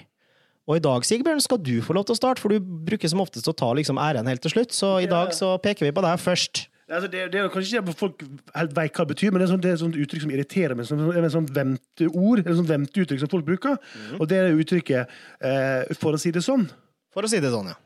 Og 0.70 0.78
i 0.78 0.84
dag, 0.86 1.06
Sigbjørn, 1.06 1.42
skal 1.44 1.60
du 1.66 1.80
få 1.84 1.96
lov 1.98 2.06
til 2.08 2.16
å 2.16 2.20
starte, 2.20 2.42
for 2.42 2.54
du 2.54 2.62
bruker 2.62 3.10
som 3.12 3.22
oftest 3.24 3.50
å 3.50 3.56
ta 3.58 3.72
liksom 3.76 4.00
æren 4.00 4.30
helt 4.30 4.44
til 4.46 4.54
slutt. 4.54 4.76
Så 4.76 5.00
i 5.04 5.10
dag 5.10 5.34
så 5.36 5.56
peker 5.62 5.88
vi 5.88 5.96
på 5.96 6.04
deg 6.06 6.22
først. 6.22 6.68
Altså, 6.90 7.10
det, 7.12 7.28
det 7.34 7.42
er 7.42 7.50
kanskje 7.54 7.78
ikke 7.78 7.92
at 7.92 8.00
folk 8.00 8.24
helt 8.56 8.72
vet 8.78 8.96
hva 8.96 9.06
det 9.06 9.14
betyr, 9.14 9.34
men 9.34 9.42
det 9.42 9.46
er, 9.46 9.52
sånn, 9.52 9.62
det 9.62 9.70
er 9.70 9.76
et 9.76 9.82
sånt 9.84 9.98
uttrykk 10.00 10.24
som 10.24 10.32
irriterer 10.34 10.78
meg. 10.78 10.88
Som 10.90 11.04
et 11.12 11.34
sånt 11.36 11.52
venteord, 11.54 12.42
eller 12.46 12.58
sånt 12.62 12.72
venteuttrykk 12.72 13.22
som 13.26 13.34
folk 13.34 13.46
bruker. 13.50 13.78
Og 14.18 14.30
det 14.30 14.40
er 14.40 14.56
uttrykket 14.56 15.20
eh, 15.44 15.92
'for 15.98 16.16
å 16.16 16.22
si 16.22 16.32
det 16.34 16.46
sånn'. 16.46 16.66
For 17.14 17.26
å 17.26 17.30
si 17.30 17.42
det 17.42 17.52
sånn, 17.54 17.74
ja. 17.74 17.78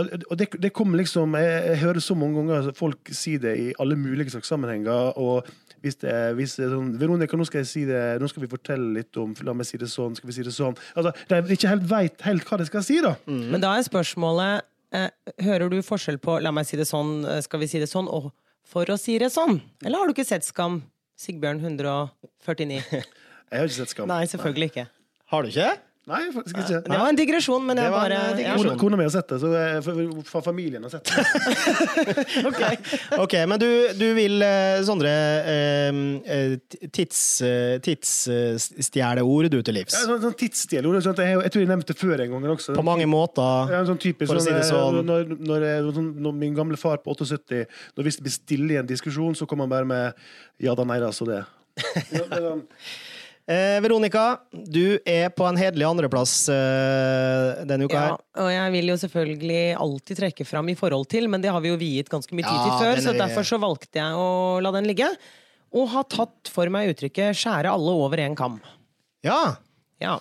Og 0.00 0.36
det, 0.40 0.46
det 0.62 0.72
kommer 0.72 0.96
liksom 1.02 1.34
jeg, 1.36 1.64
jeg 1.68 1.78
hører 1.82 2.00
så 2.00 2.14
mange 2.16 2.40
ganger 2.40 2.72
folk 2.78 3.10
si 3.12 3.36
det 3.38 3.52
i 3.60 3.66
alle 3.82 3.96
mulige 4.00 4.30
slags 4.32 4.48
sammenhenger. 4.48 5.12
Og 5.20 5.44
hvis 5.82 5.96
det, 6.00 6.10
er- 6.14 6.32
hvis 6.38 6.54
det 6.56 6.64
er 6.66 6.70
sånn 6.76 6.92
'Veronica, 6.98 7.36
nå 7.36 7.44
skal 7.44 7.60
jeg 7.60 7.66
si 7.66 7.84
det 7.84 8.20
Nå 8.22 8.28
skal 8.30 8.42
vi 8.44 8.48
fortelle 8.48 8.94
litt 8.94 9.16
om 9.20 9.34
La 9.42 9.52
meg 9.52 9.66
si 9.66 9.76
det 9.76 9.88
sånn. 9.92 10.14
Skal 10.16 10.28
vi 10.30 10.32
si 10.38 10.42
det 10.46 10.52
sånn? 10.54 10.76
Altså, 10.96 11.12
De 11.28 11.56
ikke 11.56 11.68
helt 11.68 11.82
veit 11.90 12.20
helt 12.22 12.44
hva 12.48 12.58
de 12.58 12.64
skal 12.70 12.82
si, 12.82 13.00
da. 13.02 13.16
Men 13.26 13.60
da 13.60 13.74
er 13.76 13.82
spørsmålet 13.82 14.62
eh, 14.92 15.10
Hører 15.42 15.68
du 15.68 15.82
forskjell 15.82 16.18
på 16.18 16.38
'la 16.40 16.50
meg 16.52 16.64
si 16.66 16.76
det 16.76 16.86
sånn', 16.86 17.24
eh, 17.28 17.40
'skal 17.42 17.60
vi 17.60 17.66
si 17.66 17.78
det 17.78 17.88
sånn' 17.90 18.08
og 18.08 18.32
'for 18.64 18.84
å 18.86 18.96
si 18.98 19.18
det 19.18 19.32
sånn'? 19.32 19.60
Eller 19.84 19.98
har 19.98 20.06
du 20.06 20.12
ikke 20.14 20.24
sett 20.26 20.44
Skam? 20.44 20.82
Sigbjørn 21.18 21.60
149. 21.60 22.80
Jeg 23.52 23.58
har 23.60 23.66
ikke 23.68 23.76
sett 23.82 23.88
Skam. 23.92 24.08
Nei, 24.08 24.24
selvfølgelig 24.24 24.70
ikke. 24.72 24.86
Har 25.32 25.42
du 25.42 25.48
ikke? 25.48 25.78
Nei, 26.10 26.32
faktisk 26.34 26.56
ikke. 26.58 26.78
Det 26.82 26.96
var 26.98 27.12
en 27.12 27.18
digresjon, 27.18 27.62
men 27.62 27.78
jeg 27.78 27.92
bare 27.94 28.16
eh, 28.16 28.32
digresjon. 28.40 28.78
Kona, 28.80 28.96
mi 28.98 29.04
har 29.06 29.12
sett 29.14 29.28
det, 29.30 29.36
så 29.38 29.50
for, 29.86 30.42
familien 30.42 30.82
har 30.82 30.90
sett 30.90 31.06
det. 31.06 31.22
Ok, 33.22 33.36
men 33.46 33.60
du, 33.62 33.68
du 33.94 34.08
vil, 34.16 34.42
eh, 34.42 34.80
Sondre, 34.82 35.12
eh, 35.52 36.00
eh, 36.26 36.56
tids, 36.90 37.20
du 39.52 39.60
til 39.62 39.78
livs. 39.78 39.94
Ja, 39.94 40.02
sånn, 40.08 40.18
sånn 40.24 40.34
tidsstjelord. 40.42 40.98
Sånn, 41.06 41.22
jeg, 41.22 41.38
jeg 41.46 41.54
tror 41.54 41.64
jeg 41.64 41.70
nevnte 41.70 41.94
det 41.94 41.98
før 42.00 42.24
en 42.26 42.34
gang 42.34 42.50
også. 42.56 42.74
På 42.74 42.86
mange 42.90 43.06
måter. 43.06 43.70
Ja, 43.70 43.84
sånn 43.86 44.02
typisk, 44.02 44.26
For 44.32 44.42
å 44.42 44.44
si 44.44 44.50
det 44.50 44.66
sånn, 44.66 45.04
Når, 45.06 45.32
Når, 45.38 45.70
når, 45.86 45.94
sånn, 46.00 46.12
når 46.26 46.38
min 46.42 46.58
gamle 46.58 46.80
far 46.80 46.98
på 47.04 47.14
78 47.14 47.62
Når 47.94 48.08
hvis 48.08 48.18
det 48.18 48.26
blir 48.26 48.38
stille 48.40 48.74
i 48.74 48.82
en 48.82 48.90
diskusjon, 48.90 49.38
så 49.38 49.46
kommer 49.46 49.68
han 49.68 49.76
bare 49.78 49.92
med 49.94 50.22
'ja 50.58 50.74
da, 50.74 50.84
nei 50.88 50.98
da, 51.02 51.14
så 51.14 51.30
det'. 51.30 51.44
Ja, 52.18 52.26
det 52.26 52.42
sånn, 52.42 52.66
Eh, 53.52 53.78
Veronica, 53.84 54.22
du 54.52 54.96
er 55.04 55.28
på 55.34 55.44
en 55.48 55.58
hederlig 55.60 55.84
andreplass 55.84 56.34
eh, 56.54 57.62
denne 57.68 57.84
uka 57.88 57.98
her. 57.98 58.12
Ja, 58.14 58.44
og 58.44 58.50
jeg 58.54 58.74
vil 58.76 58.92
jo 58.92 58.96
selvfølgelig 59.02 59.62
alltid 59.84 60.20
trekke 60.22 60.46
fram 60.48 60.70
i 60.72 60.76
forhold 60.78 61.08
til, 61.12 61.26
men 61.32 61.42
det 61.44 61.50
har 61.52 61.60
vi 61.64 61.72
jo 61.72 61.78
viet 61.80 62.08
ganske 62.12 62.32
mye 62.38 62.46
tid 62.46 62.54
Ja, 62.54 62.62
til 62.68 62.86
før, 62.86 63.02
så 63.04 63.12
vi- 63.12 63.20
derfor 63.24 63.48
så 63.50 63.58
valgte 63.60 64.00
jeg 64.00 64.20
å 64.22 64.28
la 64.64 64.72
den 64.78 64.88
ligge. 64.88 65.10
Og 65.72 65.88
har 65.88 66.04
tatt 66.04 66.48
for 66.52 66.68
meg 66.72 66.92
uttrykket 66.94 67.32
'skjære 67.36 67.72
alle 67.72 67.92
over 67.96 68.16
én 68.18 68.36
kam'. 68.36 68.60
Ja. 69.24 69.56
Ja. 70.00 70.18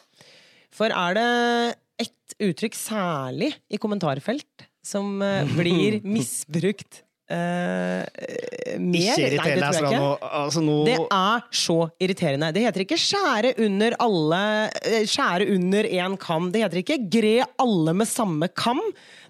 For 0.72 0.88
er 0.88 1.14
det 1.14 1.76
ett 2.00 2.36
uttrykk 2.40 2.76
særlig 2.76 3.54
i 3.70 3.78
kommentarfelt 3.78 4.68
som 4.84 5.22
eh, 5.22 5.44
blir 5.60 6.02
misbrukt 6.04 7.04
eh, 7.32 8.76
mer? 8.82 9.16
Ikke 9.16 9.28
irriter 9.48 9.80
ikke. 9.80 10.00
nå. 10.00 10.10
Altså, 10.42 10.64
nå 10.66 10.78
Det 10.88 10.98
er 11.00 11.46
så 11.62 11.78
irriterende. 12.02 12.52
Det 12.56 12.66
heter 12.66 12.86
ikke 12.86 13.00
'skjære 13.00 13.54
under 13.66 13.96
alle 14.06 14.42
eh, 14.84 15.06
Skjære 15.10 15.50
under 15.56 15.90
én 15.90 16.18
kam'. 16.22 16.52
Det 16.54 16.64
heter 16.66 16.82
ikke 16.84 17.00
'gre 17.12 17.36
alle 17.66 17.94
med 17.94 18.08
samme 18.10 18.50
kam'. 18.52 18.84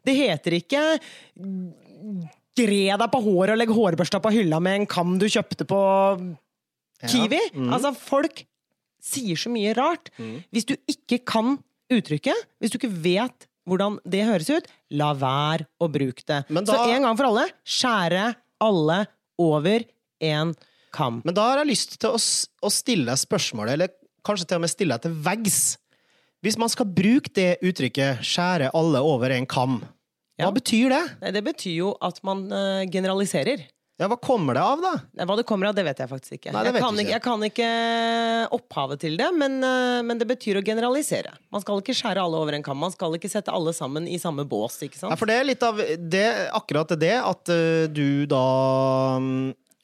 Det 0.05 0.15
heter 0.17 0.57
ikke 0.59 0.83
'gre 2.57 2.97
deg 2.97 3.07
på 3.13 3.21
håret 3.23 3.53
og 3.55 3.59
legg 3.61 3.71
hårbørsta 3.75 4.19
på 4.21 4.33
hylla 4.33 4.59
med 4.59 4.81
en 4.81 4.87
kam 4.89 5.17
du 5.21 5.27
kjøpte 5.31 5.65
på 5.69 5.81
Kiwi'. 7.07 7.45
Altså, 7.71 7.93
folk 7.97 8.43
sier 9.01 9.35
så 9.39 9.49
mye 9.49 9.73
rart. 9.77 10.11
Hvis 10.51 10.67
du 10.69 10.75
ikke 10.89 11.21
kan 11.25 11.55
uttrykket, 11.91 12.37
hvis 12.59 12.71
du 12.71 12.77
ikke 12.77 12.93
vet 13.03 13.47
hvordan 13.71 13.97
det 14.03 14.25
høres 14.27 14.49
ut, 14.51 14.67
la 14.99 15.13
være 15.17 15.65
å 15.79 15.87
bruke 15.91 16.25
det. 16.27 16.41
Men 16.51 16.67
Så 16.67 16.75
en 16.91 17.07
gang 17.07 17.17
for 17.17 17.29
alle, 17.31 17.47
skjære 17.63 18.25
alle 18.61 18.99
over 19.41 19.87
en 20.21 20.51
kam. 20.93 21.21
Men 21.25 21.37
da 21.37 21.47
har 21.49 21.61
jeg 21.63 21.71
lyst 21.71 21.95
til 22.01 22.11
å, 22.11 22.19
å 22.19 22.71
stille 22.73 23.15
spørsmålet, 23.17 23.77
eller 23.77 23.93
kanskje 24.27 24.49
til 24.49 24.59
og 24.59 24.65
med 24.65 24.73
stille 24.73 24.97
til 25.01 25.15
veggs. 25.25 25.61
Hvis 26.41 26.57
man 26.57 26.71
skal 26.73 26.89
bruke 26.89 27.29
det 27.37 27.59
uttrykket 27.61 28.21
'skjære 28.25 28.71
alle 28.73 29.01
over 29.05 29.29
en 29.31 29.45
kam', 29.45 29.81
hva 30.41 30.49
Ja. 30.49 30.51
betyr 30.51 30.89
det? 30.89 31.33
Det 31.33 31.43
betyr 31.45 31.75
jo 31.75 31.91
at 32.01 32.17
man 32.23 32.51
eh, 32.51 32.85
generaliserer. 32.89 33.61
Ja, 34.01 34.07
hva 34.09 34.17
kommer 34.17 34.57
det 34.57 34.61
av, 34.65 34.79
da? 34.81 35.25
Hva 35.29 35.35
det 35.37 35.43
kommer 35.45 35.69
av, 35.69 35.75
det 35.77 35.83
vet 35.85 35.99
jeg 36.01 36.09
faktisk 36.09 36.37
ikke. 36.39 36.51
Nei, 36.55 36.63
jeg, 36.65 36.81
kan 36.81 37.01
ikke 37.03 37.11
jeg 37.13 37.21
kan 37.21 37.43
ikke 37.45 37.67
opphavet 38.57 39.01
til 39.03 39.17
det, 39.19 39.27
men, 39.37 39.59
eh, 39.61 39.99
men 40.07 40.17
det 40.17 40.25
betyr 40.31 40.57
å 40.57 40.63
generalisere. 40.65 41.35
Man 41.53 41.61
skal 41.61 41.83
ikke 41.83 41.93
skjære 41.99 42.23
alle 42.23 42.39
over 42.41 42.57
en 42.57 42.65
kam. 42.65 42.79
Man 42.81 42.93
skal 42.95 43.13
ikke 43.13 43.29
sette 43.29 43.53
alle 43.53 43.75
sammen 43.77 44.07
i 44.09 44.17
samme 44.21 44.47
bås. 44.49 44.79
ikke 44.81 44.97
Ja, 44.97 45.03
sant? 45.03 45.19
for 45.21 45.29
det 45.29 45.37
er 45.37 45.45
litt 45.45 45.65
av 45.67 45.77
det, 46.01 46.25
akkurat 46.49 46.95
det 46.97 47.13
at 47.19 47.53
eh, 47.53 47.85
du 47.93 48.25
da 48.31 48.45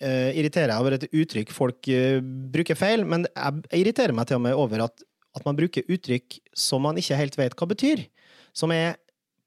eh, 0.02 0.32
irriterer 0.34 0.74
deg 0.74 0.82
over 0.82 0.98
et 0.98 1.06
uttrykk 1.12 1.54
folk 1.54 1.90
uh, 1.94 2.18
bruker 2.54 2.78
feil, 2.78 3.06
men 3.06 3.28
jeg 3.30 3.84
irriterer 3.84 4.18
meg 4.18 4.30
til 4.30 4.42
og 4.42 4.48
med 4.48 4.58
over 4.58 4.88
at, 4.88 5.06
at 5.38 5.46
man 5.46 5.58
bruker 5.58 5.86
uttrykk 5.86 6.40
som 6.58 6.82
man 6.90 6.98
ikke 6.98 7.22
helt 7.22 7.38
vet 7.38 7.54
hva 7.58 7.70
betyr. 7.70 8.08
Som 8.58 8.74
er 8.74 8.98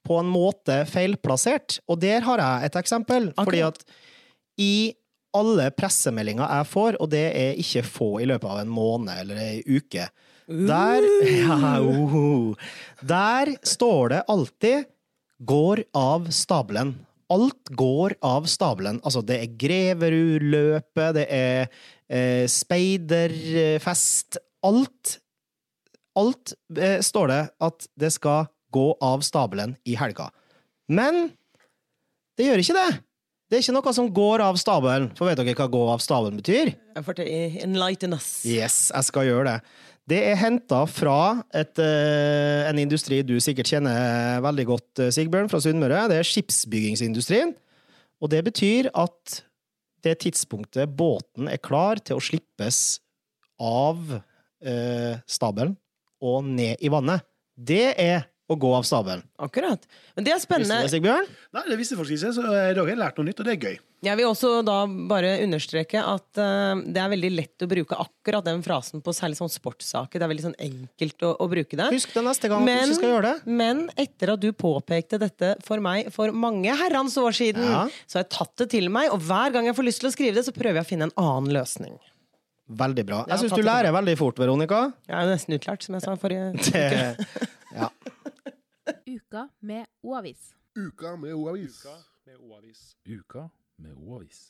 på 0.06 0.16
en 0.20 0.30
måte 0.30 0.84
feilplassert. 0.88 1.80
Og 1.90 1.98
der 2.02 2.24
har 2.24 2.40
jeg 2.40 2.70
et 2.70 2.78
eksempel. 2.80 3.28
Fordi 3.36 3.60
at 3.66 3.82
i 4.60 4.92
alle 5.36 5.68
pressemeldinger 5.74 6.48
jeg 6.58 6.68
får, 6.70 6.98
og 7.00 7.10
det 7.12 7.26
er 7.38 7.60
ikke 7.62 7.84
få 7.86 8.10
i 8.22 8.26
løpet 8.28 8.50
av 8.50 8.62
en 8.62 8.72
måned 8.72 9.22
eller 9.22 9.40
ei 9.42 9.60
uke, 9.66 10.08
der, 10.50 11.04
ja, 11.44 11.76
uh, 11.78 12.56
der 13.06 13.54
står 13.62 14.08
det 14.14 14.24
alltid 14.28 14.88
'går 15.40 15.84
av 15.94 16.26
stabelen'. 16.34 16.94
Alt 17.30 17.70
går 17.78 18.16
av 18.26 18.48
stabelen. 18.50 18.98
Altså, 19.06 19.22
det 19.22 19.36
er 19.38 19.54
Greverudløpet, 19.54 21.14
det 21.14 21.26
er 21.30 21.68
eh, 22.10 22.46
speiderfest 22.50 24.40
Alt 24.66 25.20
Alt 26.18 26.52
eh, 26.76 26.98
står 27.00 27.30
det 27.30 27.42
at 27.62 27.86
det 27.94 28.10
skal 28.10 28.50
gå 28.74 28.88
av 29.00 29.22
stabelen 29.22 29.76
i 29.86 29.94
helga. 29.94 30.26
Men 30.90 31.30
det 32.36 32.48
gjør 32.48 32.64
ikke 32.64 32.76
det. 32.76 32.90
Det 33.50 33.58
er 33.58 33.64
ikke 33.64 33.74
noe 33.74 33.92
som 33.96 34.08
går 34.14 34.42
av 34.44 34.58
stabelen. 34.62 35.08
For 35.18 35.26
vet 35.26 35.40
dere 35.40 35.56
hva 35.58 35.66
'gå 35.66 35.82
av 35.90 35.98
stabelen' 35.98 36.38
betyr? 36.38 36.70
Enlighten 37.66 38.14
us. 38.14 38.46
Yes, 38.46 38.92
jeg 38.94 39.04
skal 39.04 39.26
gjøre 39.26 39.44
det. 39.44 39.60
Det 40.06 40.20
er 40.22 40.36
henta 40.38 40.86
fra 40.86 41.42
et, 41.52 41.78
eh, 41.78 42.68
en 42.70 42.78
industri 42.78 43.22
du 43.26 43.40
sikkert 43.40 43.66
kjenner 43.66 44.40
veldig 44.40 44.66
godt, 44.66 44.98
eh, 45.00 45.10
Sigbjørn, 45.10 45.50
fra 45.50 45.58
Sunnmøre. 45.58 46.08
Det 46.08 46.18
er 46.18 46.30
skipsbyggingsindustrien. 46.30 47.54
Og 48.22 48.30
det 48.30 48.44
betyr 48.44 48.90
at 48.94 49.42
det 50.02 50.20
tidspunktet 50.20 50.94
båten 50.94 51.48
er 51.50 51.58
klar 51.58 51.96
til 51.96 52.16
å 52.16 52.22
slippes 52.22 53.00
av 53.58 54.22
eh, 54.62 55.18
stabelen 55.26 55.76
og 56.22 56.44
ned 56.44 56.76
i 56.80 56.88
vannet, 56.88 57.22
det 57.58 57.98
er 57.98 58.26
å 58.50 58.56
gå 58.58 58.70
av 58.74 58.82
stabelen. 58.88 59.22
Akkurat. 59.38 59.84
Men 60.16 60.26
det 60.26 60.32
er 60.34 60.40
spennende. 60.42 60.80
Visste 60.82 60.98
du 60.98 61.06
det, 61.06 61.12
Sigbjørn? 61.14 61.30
Nei, 61.56 61.62
det 61.70 61.78
visste 61.78 61.94
jeg 61.94 62.00
faktisk 62.02 62.26
ikke, 62.26 62.34
så 62.34 62.42
i 62.50 62.74
dag 62.74 62.82
har 62.82 62.90
jeg 62.92 62.98
lært 63.00 63.20
noe 63.20 63.28
nytt, 63.28 63.40
og 63.42 63.46
det 63.48 63.54
er 63.54 63.64
gøy. 63.68 63.78
Jeg 64.00 64.16
vil 64.16 64.26
også 64.30 64.50
da 64.64 64.76
bare 65.10 65.30
understreke 65.44 66.00
at 66.00 66.38
uh, 66.40 66.80
det 66.88 67.02
er 67.02 67.10
veldig 67.12 67.30
lett 67.36 67.64
å 67.64 67.68
bruke 67.68 67.98
akkurat 68.00 68.46
den 68.46 68.62
frasen 68.64 69.02
på 69.04 69.12
særlig 69.12 69.36
sånn 69.36 69.52
sportssaker. 69.52 70.16
Det 70.16 70.24
er 70.24 70.32
veldig 70.32 70.46
sånn 70.46 70.56
enkelt 70.66 71.26
å, 71.28 71.34
å 71.36 71.48
bruke 71.52 71.76
det. 71.76 71.90
Husk 71.92 72.14
det 72.16 72.24
neste 72.24 72.48
gang 72.48 72.64
at 72.64 72.88
du 72.88 72.96
skal 72.96 73.12
gjøre 73.12 73.26
det. 73.34 73.54
men 73.60 73.82
etter 74.00 74.32
at 74.34 74.40
du 74.40 74.48
påpekte 74.56 75.20
dette 75.20 75.52
for 75.66 75.84
meg 75.84 76.08
for 76.16 76.32
mange 76.32 76.72
herrens 76.80 77.18
år 77.20 77.36
siden, 77.36 77.68
Ja. 77.68 77.84
så 78.08 78.18
har 78.18 78.24
jeg 78.24 78.32
tatt 78.38 78.54
det 78.64 78.70
til 78.72 78.88
meg, 78.88 79.12
og 79.12 79.20
hver 79.28 79.52
gang 79.52 79.68
jeg 79.68 79.76
får 79.76 79.90
lyst 79.92 80.00
til 80.00 80.08
å 80.08 80.14
skrive 80.16 80.40
det, 80.40 80.46
så 80.48 80.56
prøver 80.56 80.80
jeg 80.80 80.88
å 80.88 80.92
finne 80.94 81.10
en 81.10 81.16
annen 81.20 81.52
løsning. 81.60 82.00
Veldig 82.70 83.04
bra. 83.04 83.24
Jeg 83.26 83.42
syns 83.44 83.56
du 83.58 83.64
lærer 83.66 83.92
veldig 83.92 84.12
fort, 84.16 84.36
Veronica. 84.38 84.84
Jeg 85.10 85.16
er 85.18 85.26
jo 85.26 85.30
nesten 85.34 85.56
utlært, 85.56 85.82
som 85.84 85.96
jeg 85.98 86.04
sa 86.06 86.12
forrige 86.22 86.52
Det, 86.70 86.84
ja. 86.94 87.48
Uka 89.30 89.44
med 89.62 89.84
O-avis. 90.02 90.56
Uka 90.74 91.12
med 91.16 91.34
O-avis. 91.38 91.84
med 92.26 92.34
O-avis. 92.42 92.96
Uka 93.06 93.44
med 93.78 93.92
O-avis. 93.94 94.48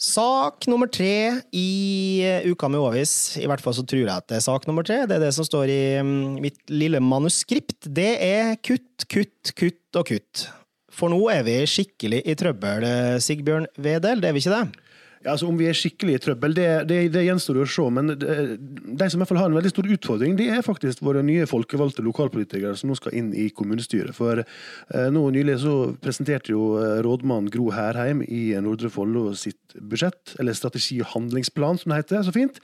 Sak 0.00 0.64
nummer 0.72 0.88
tre 0.88 1.42
i 1.52 2.22
eh, 2.24 2.46
Uka 2.48 2.70
med 2.72 2.80
O-avis. 2.80 3.36
i 3.36 3.44
hvert 3.44 3.60
fall 3.60 3.76
så 3.76 3.84
tror 3.84 4.00
jeg 4.00 4.14
at 4.14 4.26
det 4.32 4.38
er 4.38 4.46
sak 4.46 4.64
nummer 4.64 4.82
tre, 4.88 5.02
det 5.04 5.18
er 5.18 5.26
det 5.26 5.34
som 5.36 5.44
står 5.44 5.68
i 5.68 6.00
mm, 6.00 6.40
mitt 6.40 6.72
lille 6.72 6.96
manuskript, 7.04 7.90
det 7.92 8.16
er 8.24 8.56
kutt, 8.64 9.04
kutt, 9.04 9.52
kutt 9.52 10.00
og 10.00 10.08
kutt. 10.08 10.46
For 10.88 11.12
nå 11.12 11.20
er 11.28 11.44
vi 11.44 11.58
skikkelig 11.68 12.22
i 12.24 12.38
trøbbel, 12.40 12.88
eh, 12.88 13.18
Sigbjørn 13.20 13.68
Vedel, 13.76 14.24
det 14.24 14.30
er 14.30 14.38
vi 14.38 14.40
ikke 14.40 14.62
det? 14.62 14.89
Ja, 15.20 15.34
altså 15.34 15.50
Om 15.50 15.58
vi 15.60 15.66
er 15.68 15.76
skikkelig 15.76 16.14
i 16.16 16.20
trøbbel, 16.24 16.54
det, 16.56 16.66
det, 16.88 16.98
det 17.12 17.26
gjenstår 17.26 17.58
å 17.60 17.66
se. 17.68 17.84
Men 17.92 18.14
det, 18.16 18.36
de 18.56 19.08
som 19.12 19.18
i 19.18 19.20
hvert 19.20 19.28
fall 19.28 19.40
har 19.42 19.50
en 19.50 19.58
veldig 19.58 19.72
stor 19.74 19.88
utfordring, 19.92 20.36
det 20.38 20.46
er 20.54 20.64
faktisk 20.64 21.02
våre 21.04 21.20
nye 21.26 21.48
folkevalgte 21.48 22.04
lokalpolitikere 22.06 22.72
som 22.80 22.88
nå 22.88 22.96
skal 22.96 23.18
inn 23.20 23.28
i 23.36 23.50
kommunestyret. 23.52 24.16
For 24.16 24.40
eh, 24.40 25.08
nå 25.12 25.26
nylig 25.36 25.58
så 25.60 25.74
presenterte 26.00 26.54
jo 26.54 26.70
eh, 26.80 27.02
rådmann 27.04 27.50
Gro 27.52 27.68
Herheim 27.76 28.22
i 28.24 28.46
Nordre 28.64 28.88
Follo 28.92 29.34
sitt 29.36 29.76
budsjett, 29.76 30.38
eller 30.40 30.56
strategi- 30.56 31.02
og 31.04 31.12
handlingsplan, 31.12 31.82
som 31.82 31.92
det 31.92 32.00
heter 32.00 32.24
så 32.24 32.32
fint. 32.32 32.56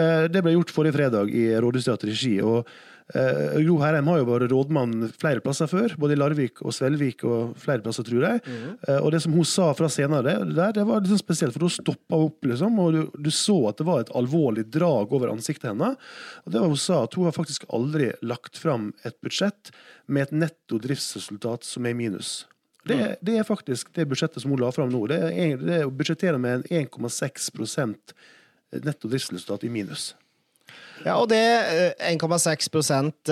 Eh, 0.00 0.24
det 0.32 0.40
ble 0.40 0.56
gjort 0.56 0.72
forrige 0.72 0.96
fredag 0.96 1.36
i 1.36 1.50
rådhusets 1.60 2.08
regi. 2.08 2.38
og 2.40 2.64
Eh, 3.14 3.58
Gro 3.64 3.78
Herheim 3.80 4.06
har 4.10 4.20
jo 4.20 4.26
vært 4.28 4.52
rådmann 4.52 5.08
flere 5.18 5.42
plasser 5.42 5.70
før, 5.70 5.94
både 5.98 6.14
i 6.14 6.18
Larvik 6.20 6.60
og 6.62 6.74
Svelvik 6.74 7.24
og 7.26 7.56
flere 7.58 7.82
plasser, 7.84 8.06
tror 8.06 8.26
jeg. 8.26 8.42
Eh, 8.86 8.98
og 9.00 9.10
det 9.14 9.22
som 9.24 9.34
hun 9.34 9.48
sa 9.48 9.70
fra 9.76 9.88
scenen 9.90 10.26
der, 10.26 10.74
det 10.76 10.84
var 10.86 11.06
sånn 11.08 11.22
spesielt, 11.22 11.56
for 11.56 11.66
hun 11.66 11.74
stoppa 11.74 12.20
opp, 12.28 12.46
liksom, 12.46 12.78
og 12.82 12.94
du, 12.94 13.00
du 13.18 13.30
så 13.34 13.56
at 13.70 13.80
det 13.80 13.88
var 13.88 14.04
et 14.04 14.12
alvorlig 14.18 14.66
drag 14.70 15.14
over 15.16 15.32
ansiktet 15.32 15.72
hennes. 15.72 15.98
Og 16.44 16.54
det 16.54 16.62
var 16.62 16.70
Hun 16.70 16.78
sa 16.78 17.02
at 17.04 17.16
hun 17.18 17.26
har 17.26 17.34
faktisk 17.34 17.66
aldri 17.74 18.12
lagt 18.22 18.58
fram 18.60 18.92
et 19.02 19.16
budsjett 19.24 19.72
med 20.06 20.28
et 20.28 20.36
netto 20.46 20.78
driftsresultat 20.78 21.66
som 21.66 21.86
er 21.86 21.96
i 21.96 21.98
minus. 21.98 22.44
Det, 22.86 23.16
det 23.20 23.36
er 23.36 23.44
faktisk 23.44 23.90
det 23.96 24.06
budsjettet 24.08 24.40
som 24.42 24.54
hun 24.54 24.62
la 24.62 24.70
fram 24.72 24.88
nå. 24.92 25.02
Det 25.10 25.18
er, 25.28 25.58
det 25.60 25.80
er 25.82 25.90
budsjettere 25.92 26.38
med 26.40 26.62
en 26.62 26.86
1,6% 26.86 28.14
netto 28.86 29.10
driftsresultat 29.10 29.66
i 29.66 29.72
minus. 29.72 30.12
Ja, 31.04 31.16
og 31.16 31.30
det 31.32 31.40
eh, 31.40 32.10
1,6 32.12 32.66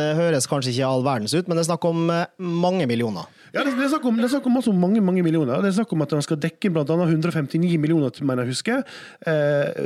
eh, 0.01 0.15
høres 0.17 0.49
kanskje 0.49 0.73
ikke 0.73 0.89
all 0.89 1.05
verdens 1.05 1.35
ut, 1.37 1.49
men 1.49 1.59
det 1.59 1.67
er 1.67 1.69
snakk 1.69 1.85
om 1.89 2.09
eh, 2.15 2.25
mange 2.41 2.87
millioner. 2.89 3.29
Ja, 3.53 3.63
det, 3.65 3.73
er 3.73 3.89
snakk 3.93 4.05
om, 4.09 4.19
det 4.21 4.27
er 4.27 4.33
snakk 4.35 4.47
om 4.51 4.59
også 4.61 4.73
mange 4.77 5.01
mange 5.05 5.23
millioner. 5.25 5.63
Det 5.65 5.71
er 5.71 5.79
snakk 5.79 5.93
om 5.97 6.05
at 6.05 6.13
man 6.17 6.25
skal 6.25 6.41
dekke 6.41 6.69
annet 6.69 7.13
159 7.15 7.79
millioner, 7.81 8.13
mener 8.21 8.45
jeg 8.45 8.57
husker, 8.57 8.83
eh, 9.29 9.79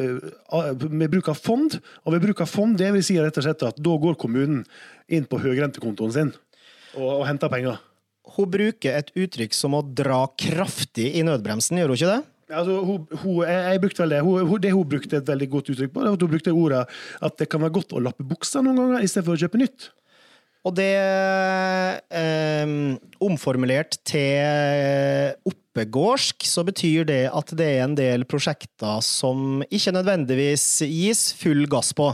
eh, 0.59 0.87
med 0.91 1.13
bruk 1.13 1.31
av 1.31 1.39
fond. 1.39 1.79
Og 2.03 2.17
ved 2.17 2.27
bruk 2.27 2.43
av 2.43 2.51
fond, 2.51 2.75
det 2.79 2.91
vil 2.95 3.07
si 3.07 3.19
rett 3.21 3.39
og 3.39 3.47
slett 3.47 3.63
at 3.67 3.79
da 3.79 3.95
går 4.07 4.19
kommunen 4.19 4.65
inn 5.13 5.29
på 5.31 5.39
høyrentekontoen 5.43 6.15
sin 6.15 6.35
og, 6.97 7.23
og 7.23 7.25
henter 7.29 7.53
penger. 7.53 7.79
Hun 8.37 8.51
bruker 8.51 8.99
et 8.99 9.11
uttrykk 9.19 9.55
som 9.55 9.75
å 9.75 9.83
dra 9.83 10.25
kraftig 10.39 11.09
i 11.19 11.25
nødbremsen, 11.27 11.81
gjør 11.81 11.93
hun 11.93 11.99
ikke 11.99 12.13
det? 12.13 12.21
Altså, 12.53 12.77
hun, 12.85 13.07
hun, 13.23 13.41
jeg, 13.47 13.65
jeg 13.73 13.83
brukte 13.83 14.05
vel 14.05 14.15
det. 14.15 14.21
Hun, 14.27 14.61
det 14.63 14.75
hun 14.75 14.93
brukte 14.95 15.19
et 15.19 15.33
veldig 15.33 15.49
godt 15.55 15.73
uttrykk 15.73 15.95
på, 15.95 16.05
det 16.05 16.13
var 16.13 16.19
at 16.19 16.27
hun 16.27 16.33
brukte 16.35 16.55
ordet 16.55 16.85
at 17.29 17.41
det 17.41 17.49
kan 17.51 17.65
være 17.65 17.77
godt 17.79 17.97
å 17.97 18.03
lappe 18.05 18.27
buksa 18.29 18.63
noen 18.65 18.81
ganger 18.81 19.07
istedenfor 19.07 19.39
å 19.39 19.43
kjøpe 19.45 19.61
nytt. 19.63 19.91
Og 20.63 20.75
det 20.79 20.93
eh, 22.15 22.75
Omformulert 23.23 23.99
til 24.07 25.33
oppegårdsk, 25.49 26.47
så 26.47 26.63
betyr 26.67 27.07
det 27.09 27.23
at 27.35 27.55
det 27.59 27.69
er 27.79 27.87
en 27.87 27.97
del 27.99 28.27
prosjekter 28.29 29.03
som 29.07 29.65
ikke 29.71 29.95
nødvendigvis 29.97 30.67
gis 30.87 31.31
full 31.39 31.67
gass 31.71 31.91
på. 31.97 32.13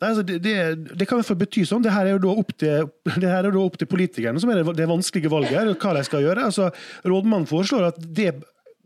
Nei, 0.00 0.14
altså 0.14 0.22
det, 0.24 0.38
det, 0.40 0.54
det 0.96 1.04
kan 1.04 1.18
i 1.18 1.20
hvert 1.20 1.28
fall 1.28 1.40
bety 1.42 1.66
sånn. 1.68 1.82
Det 1.84 1.92
her 1.92 2.08
er 2.08 2.14
jo 2.16 2.22
da 2.24 2.36
opp 2.40 2.54
til, 2.56 2.86
da 3.20 3.40
opp 3.60 3.76
til 3.80 3.88
politikerne, 3.88 4.40
som 4.40 4.52
er 4.52 4.62
det, 4.62 4.76
det 4.78 4.88
vanskelige 4.88 5.32
valget 5.32 5.58
her, 5.58 5.74
hva 5.74 5.92
de 5.96 6.04
skal 6.08 6.24
gjøre. 6.24 6.46
Altså, 6.48 6.70
rådmannen 7.04 7.48
foreslår 7.48 7.90
at 7.90 8.00
det 8.00 8.32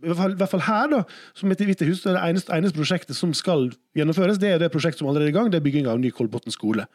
i 0.05 0.11
hvert 0.13 0.21
fall, 0.21 0.37
hvert 0.39 0.53
fall 0.53 0.65
her, 0.69 0.89
da, 0.93 1.03
som 1.35 1.53
heter 1.53 1.69
Hvite 1.71 1.89
hus, 1.89 2.05
det 2.05 2.15
det 2.15 2.23
eneste, 2.23 2.53
eneste 2.55 2.79
prosjektet 2.79 3.19
som 3.19 3.35
skal 3.37 3.71
gjennomføres. 3.97 4.39
Det 4.43 4.55
er 4.55 4.63
det 4.63 4.73
prosjektet 4.75 5.03
som 5.03 5.09
allerede 5.11 5.31
er 5.31 5.35
i 5.35 5.37
gang, 5.39 5.51
det 5.51 5.59
er 5.61 5.67
bygging 5.67 5.89
av 5.91 6.01
ny 6.03 6.13
Kolbotn 6.15 6.53
skole. 6.55 6.87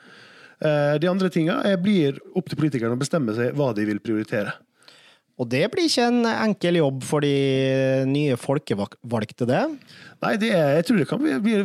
Eh, 0.61 0.95
De 1.01 1.09
andre 1.09 1.29
tinga 1.33 1.59
blir 1.81 2.21
opp 2.35 2.49
til 2.49 2.59
politikerne 2.59 2.95
å 2.95 3.01
bestemme 3.01 3.35
seg 3.37 3.55
hva 3.57 3.73
de 3.73 3.87
vil 3.89 4.01
prioritere. 4.03 4.53
Og 5.39 5.47
det 5.47 5.61
blir 5.71 5.87
ikke 5.87 6.05
en 6.09 6.25
enkel 6.27 6.81
jobb 6.81 7.03
for 7.07 7.23
de 7.23 8.03
nye 8.09 8.35
folkevalgte, 8.39 9.47
det. 9.47 9.61
Nei, 10.19 10.33
det 10.35 10.49
er, 10.51 10.73
jeg 10.75 10.87
tror 10.89 10.97
det 10.99 11.05
kan 11.07 11.21
bli, 11.21 11.37
bli 11.39 11.59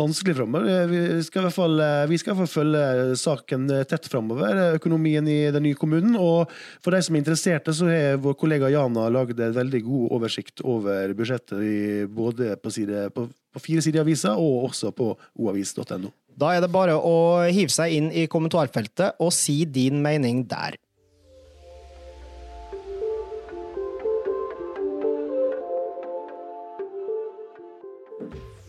vanskelig 0.00 0.34
framover. 0.36 0.90
Vi 0.90 1.00
skal 1.24 1.40
i 1.40 1.44
hvert 1.46 1.56
fall, 1.56 1.80
vi 2.10 2.18
skal 2.20 2.34
i 2.34 2.36
hvert 2.36 2.42
fall 2.42 2.52
følge 2.58 3.16
saken 3.22 3.64
tett 3.88 4.10
framover, 4.12 4.76
økonomien 4.76 5.24
i 5.32 5.38
den 5.54 5.64
nye 5.64 5.78
kommunen. 5.80 6.18
Og 6.20 6.52
for 6.84 6.92
de 6.92 7.00
som 7.06 7.16
er 7.16 7.24
interesserte, 7.24 7.72
så 7.72 7.88
har 7.88 8.20
vår 8.20 8.36
kollega 8.42 8.68
Jana 8.74 9.08
laget 9.16 9.40
en 9.40 9.56
veldig 9.56 9.80
god 9.88 10.18
oversikt 10.18 10.60
over 10.60 11.16
budsjettet 11.16 11.64
i, 11.64 11.78
både 12.04 12.52
på, 12.60 12.74
side, 12.74 13.08
på, 13.16 13.30
på 13.32 13.64
fire 13.64 13.86
sider 13.86 14.02
i 14.02 14.04
avisa 14.04 14.36
og 14.36 14.68
også 14.68 14.92
på 14.92 15.14
oavis.no. 15.40 16.12
Da 16.36 16.52
er 16.52 16.64
det 16.64 16.72
bare 16.74 16.98
å 16.98 17.16
hive 17.46 17.72
seg 17.72 17.96
inn 17.96 18.12
i 18.12 18.28
kommentarfeltet 18.28 19.22
og 19.24 19.32
si 19.32 19.62
din 19.64 20.04
mening 20.04 20.44
der. 20.50 20.76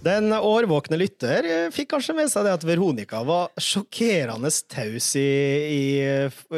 Den 0.05 0.29
årvåkne 0.33 0.99
lytter 1.01 1.45
fikk 1.73 1.95
kanskje 1.95 2.13
med 2.13 2.29
seg 2.29 2.45
det 2.45 2.53
at 2.59 2.65
Veronica 2.67 3.23
var 3.25 3.49
sjokkerende 3.57 4.51
taus 4.69 5.07
i, 5.17 5.25
i, 5.65 5.85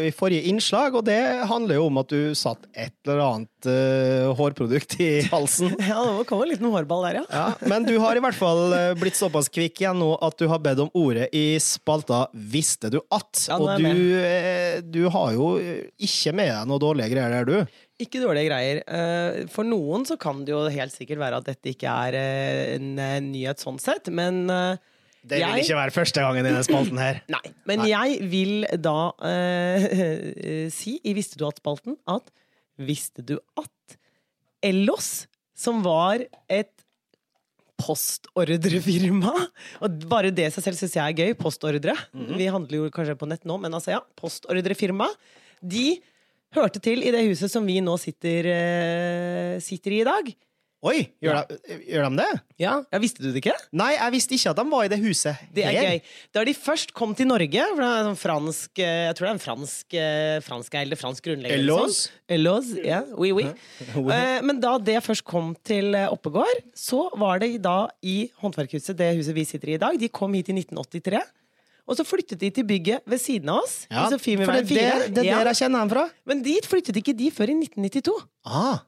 i 0.03 0.11
forrige 0.15 0.49
innslag, 0.51 0.97
og 0.99 1.05
det 1.07 1.21
handler 1.47 1.79
jo 1.79 1.85
om 1.87 2.01
at 2.01 2.11
du 2.11 2.35
satt 2.35 2.67
et 2.73 2.91
eller 3.07 3.23
annet 3.23 3.69
uh, 3.69 4.33
hårprodukt 4.35 4.97
i 4.99 5.11
halsen. 5.31 5.71
Ja, 5.87 6.01
det 6.17 6.25
kom 6.27 6.41
en 6.43 6.51
liten 6.51 6.67
hårball 6.67 7.05
der, 7.07 7.21
ja. 7.21 7.25
Ja, 7.31 7.69
men 7.71 7.87
du 7.87 7.95
har 8.03 8.19
i 8.19 8.21
hvert 8.23 8.35
fall 8.35 8.73
eh, 8.75 8.91
blitt 8.99 9.15
såpass 9.15 9.47
kvikk 9.53 9.79
igjen 9.79 10.01
nå 10.01 10.09
at 10.25 10.35
du 10.39 10.47
har 10.51 10.59
bedt 10.63 10.81
om 10.83 10.91
ordet 10.97 11.29
i 11.31 11.55
spalta 11.63 12.25
'Visste 12.33 12.91
du 12.91 12.99
at?' 13.07 13.45
Ja, 13.47 13.59
og 13.61 13.79
du, 13.79 14.01
eh, 14.19 14.81
du 14.83 15.05
har 15.13 15.31
jo 15.37 15.53
ikke 15.95 16.35
med 16.35 16.51
deg 16.51 16.67
noe 16.67 16.83
dårlige 16.83 17.13
greier 17.15 17.37
der, 17.37 17.47
du. 17.47 17.79
Ikke 17.99 18.19
dårlige 18.21 18.49
greier. 18.51 18.79
Eh, 18.85 19.47
For 19.49 19.65
noen 19.65 20.03
så 20.05 20.17
kan 20.21 20.43
det 20.45 20.53
jo 20.53 20.59
helt 20.69 20.93
sikkert 20.93 21.17
være 21.23 21.39
at 21.41 21.47
dette 21.49 21.71
ikke 21.73 21.89
er 22.07 22.17
eh, 22.19 22.75
en 22.75 22.91
eh, 23.01 23.17
nyhet 23.25 23.63
sånn 23.63 23.79
sett, 23.81 24.11
men 24.13 24.43
Det 24.47 25.39
vil 25.39 25.41
Jeg- 25.41 25.65
ikke 25.65 25.79
være 25.79 25.95
første 25.95 26.21
gangen 26.21 26.45
i 26.45 26.49
denne 26.51 26.63
spalten 26.63 26.97
her. 27.01 27.21
Nei. 27.35 27.41
Men 27.65 27.85
jeg 27.89 28.19
vil 28.29 28.67
da 28.79 29.11
eh, 29.25 30.67
si 30.77 30.99
i 31.03 31.13
Visste 31.17 31.39
du 31.41 31.47
at-spalten 31.49 31.97
at 32.07 32.29
Visste 32.77 33.25
du 33.25 33.39
at 33.57 33.97
Ellos, 34.63 35.25
som 35.57 35.81
var 35.85 36.21
et 36.49 36.71
postordrefirma 37.81 39.33
Og 39.85 39.97
bare 40.09 40.31
det 40.33 40.47
seg 40.53 40.65
selv 40.65 40.79
syns 40.79 40.95
jeg 40.97 41.03
er 41.03 41.17
gøy. 41.17 41.33
Postordre. 41.39 41.93
Vi 42.13 42.47
handler 42.53 42.79
jo 42.85 42.91
kanskje 42.93 43.17
på 43.19 43.27
nett 43.29 43.45
nå, 43.47 43.57
men 43.61 43.73
altså 43.77 43.93
ja, 43.95 43.99
postordrefirma. 44.17 45.09
De 45.61 45.97
hørte 46.55 46.79
til 46.83 47.03
i 47.03 47.13
det 47.13 47.25
huset 47.27 47.51
som 47.51 47.65
vi 47.67 47.79
nå 47.83 47.97
sitter, 48.01 48.51
eh, 48.51 49.55
sitter 49.63 49.97
i 49.97 50.01
i 50.01 50.07
dag. 50.07 50.35
Oi, 50.85 51.07
gjør, 51.25 51.39
de, 51.49 51.75
gjør 51.89 52.03
de 52.05 52.19
det? 52.19 52.27
Ja, 52.61 52.73
ja 52.85 52.97
Visste 53.01 53.23
du 53.23 53.31
det 53.31 53.39
ikke? 53.41 53.55
Nei, 53.75 53.95
jeg 53.95 54.13
visste 54.13 54.35
ikke 54.37 54.51
at 54.51 54.59
de 54.59 54.65
var 54.69 54.85
i 54.85 54.91
det 54.91 54.99
huset. 55.01 55.39
Det 55.55 55.63
er 55.65 55.73
her. 55.73 55.87
gøy. 55.87 56.11
Da 56.37 56.43
de 56.45 56.53
først 56.53 56.93
kom 56.97 57.15
til 57.17 57.25
Norge 57.31 57.63
for 57.71 57.81
det 57.81 57.87
er 57.87 58.03
en 58.03 58.09
sånn 58.11 58.19
fransk, 58.21 58.81
eh, 58.85 59.07
Jeg 59.07 59.17
tror 59.17 59.25
det 59.25 59.31
er 59.31 59.37
en 59.39 59.41
fransk 59.41 59.97
eh, 59.97 60.35
fransk 60.45 60.77
eller 60.77 61.01
fransk 61.01 61.25
grunnlegger. 61.25 61.57
eller 61.57 61.89
sånn. 61.89 62.13
Ellos, 62.37 62.69
ja. 62.85 63.01
Oui, 63.17 63.31
oui. 63.39 63.47
Eh, 63.49 64.37
Men 64.45 64.61
da 64.61 64.75
det 64.77 65.01
først 65.01 65.25
kom 65.25 65.55
til 65.65 65.97
eh, 65.97 66.05
Oppegård, 66.13 66.61
så 66.77 67.07
var 67.17 67.41
det 67.41 67.55
da 67.65 67.89
i 68.05 68.29
Håndverkhuset, 68.43 68.93
det 69.01 69.15
huset 69.17 69.33
vi 69.33 69.47
sitter 69.49 69.73
i 69.73 69.77
i 69.79 69.81
dag, 69.81 69.97
de 69.97 70.13
kom 70.13 70.37
hit 70.37 70.53
i 70.53 70.59
1983. 70.61 71.25
Og 71.87 71.95
så 71.95 72.03
flyttet 72.03 72.39
de 72.41 72.49
til 72.51 72.65
bygget 72.67 72.99
ved 73.07 73.19
siden 73.23 73.49
av 73.53 73.61
oss. 73.63 73.75
Ja, 73.89 74.05
i 74.11 74.17
for 74.43 74.51
det, 74.51 74.63
er 74.65 74.65
4. 74.67 75.07
det 75.15 75.21
er 75.23 75.23
Ja. 75.29 75.37
der 75.39 75.51
jeg 75.53 75.59
kjenner 75.63 75.79
han 75.79 75.89
fra. 75.89 76.09
Men 76.27 76.41
dit 76.43 76.65
flyttet 76.67 76.95
ikke 76.99 77.15
de 77.17 77.29
før 77.31 77.49
i 77.53 77.55
1992. 77.63 78.27
Ah, 78.45 78.79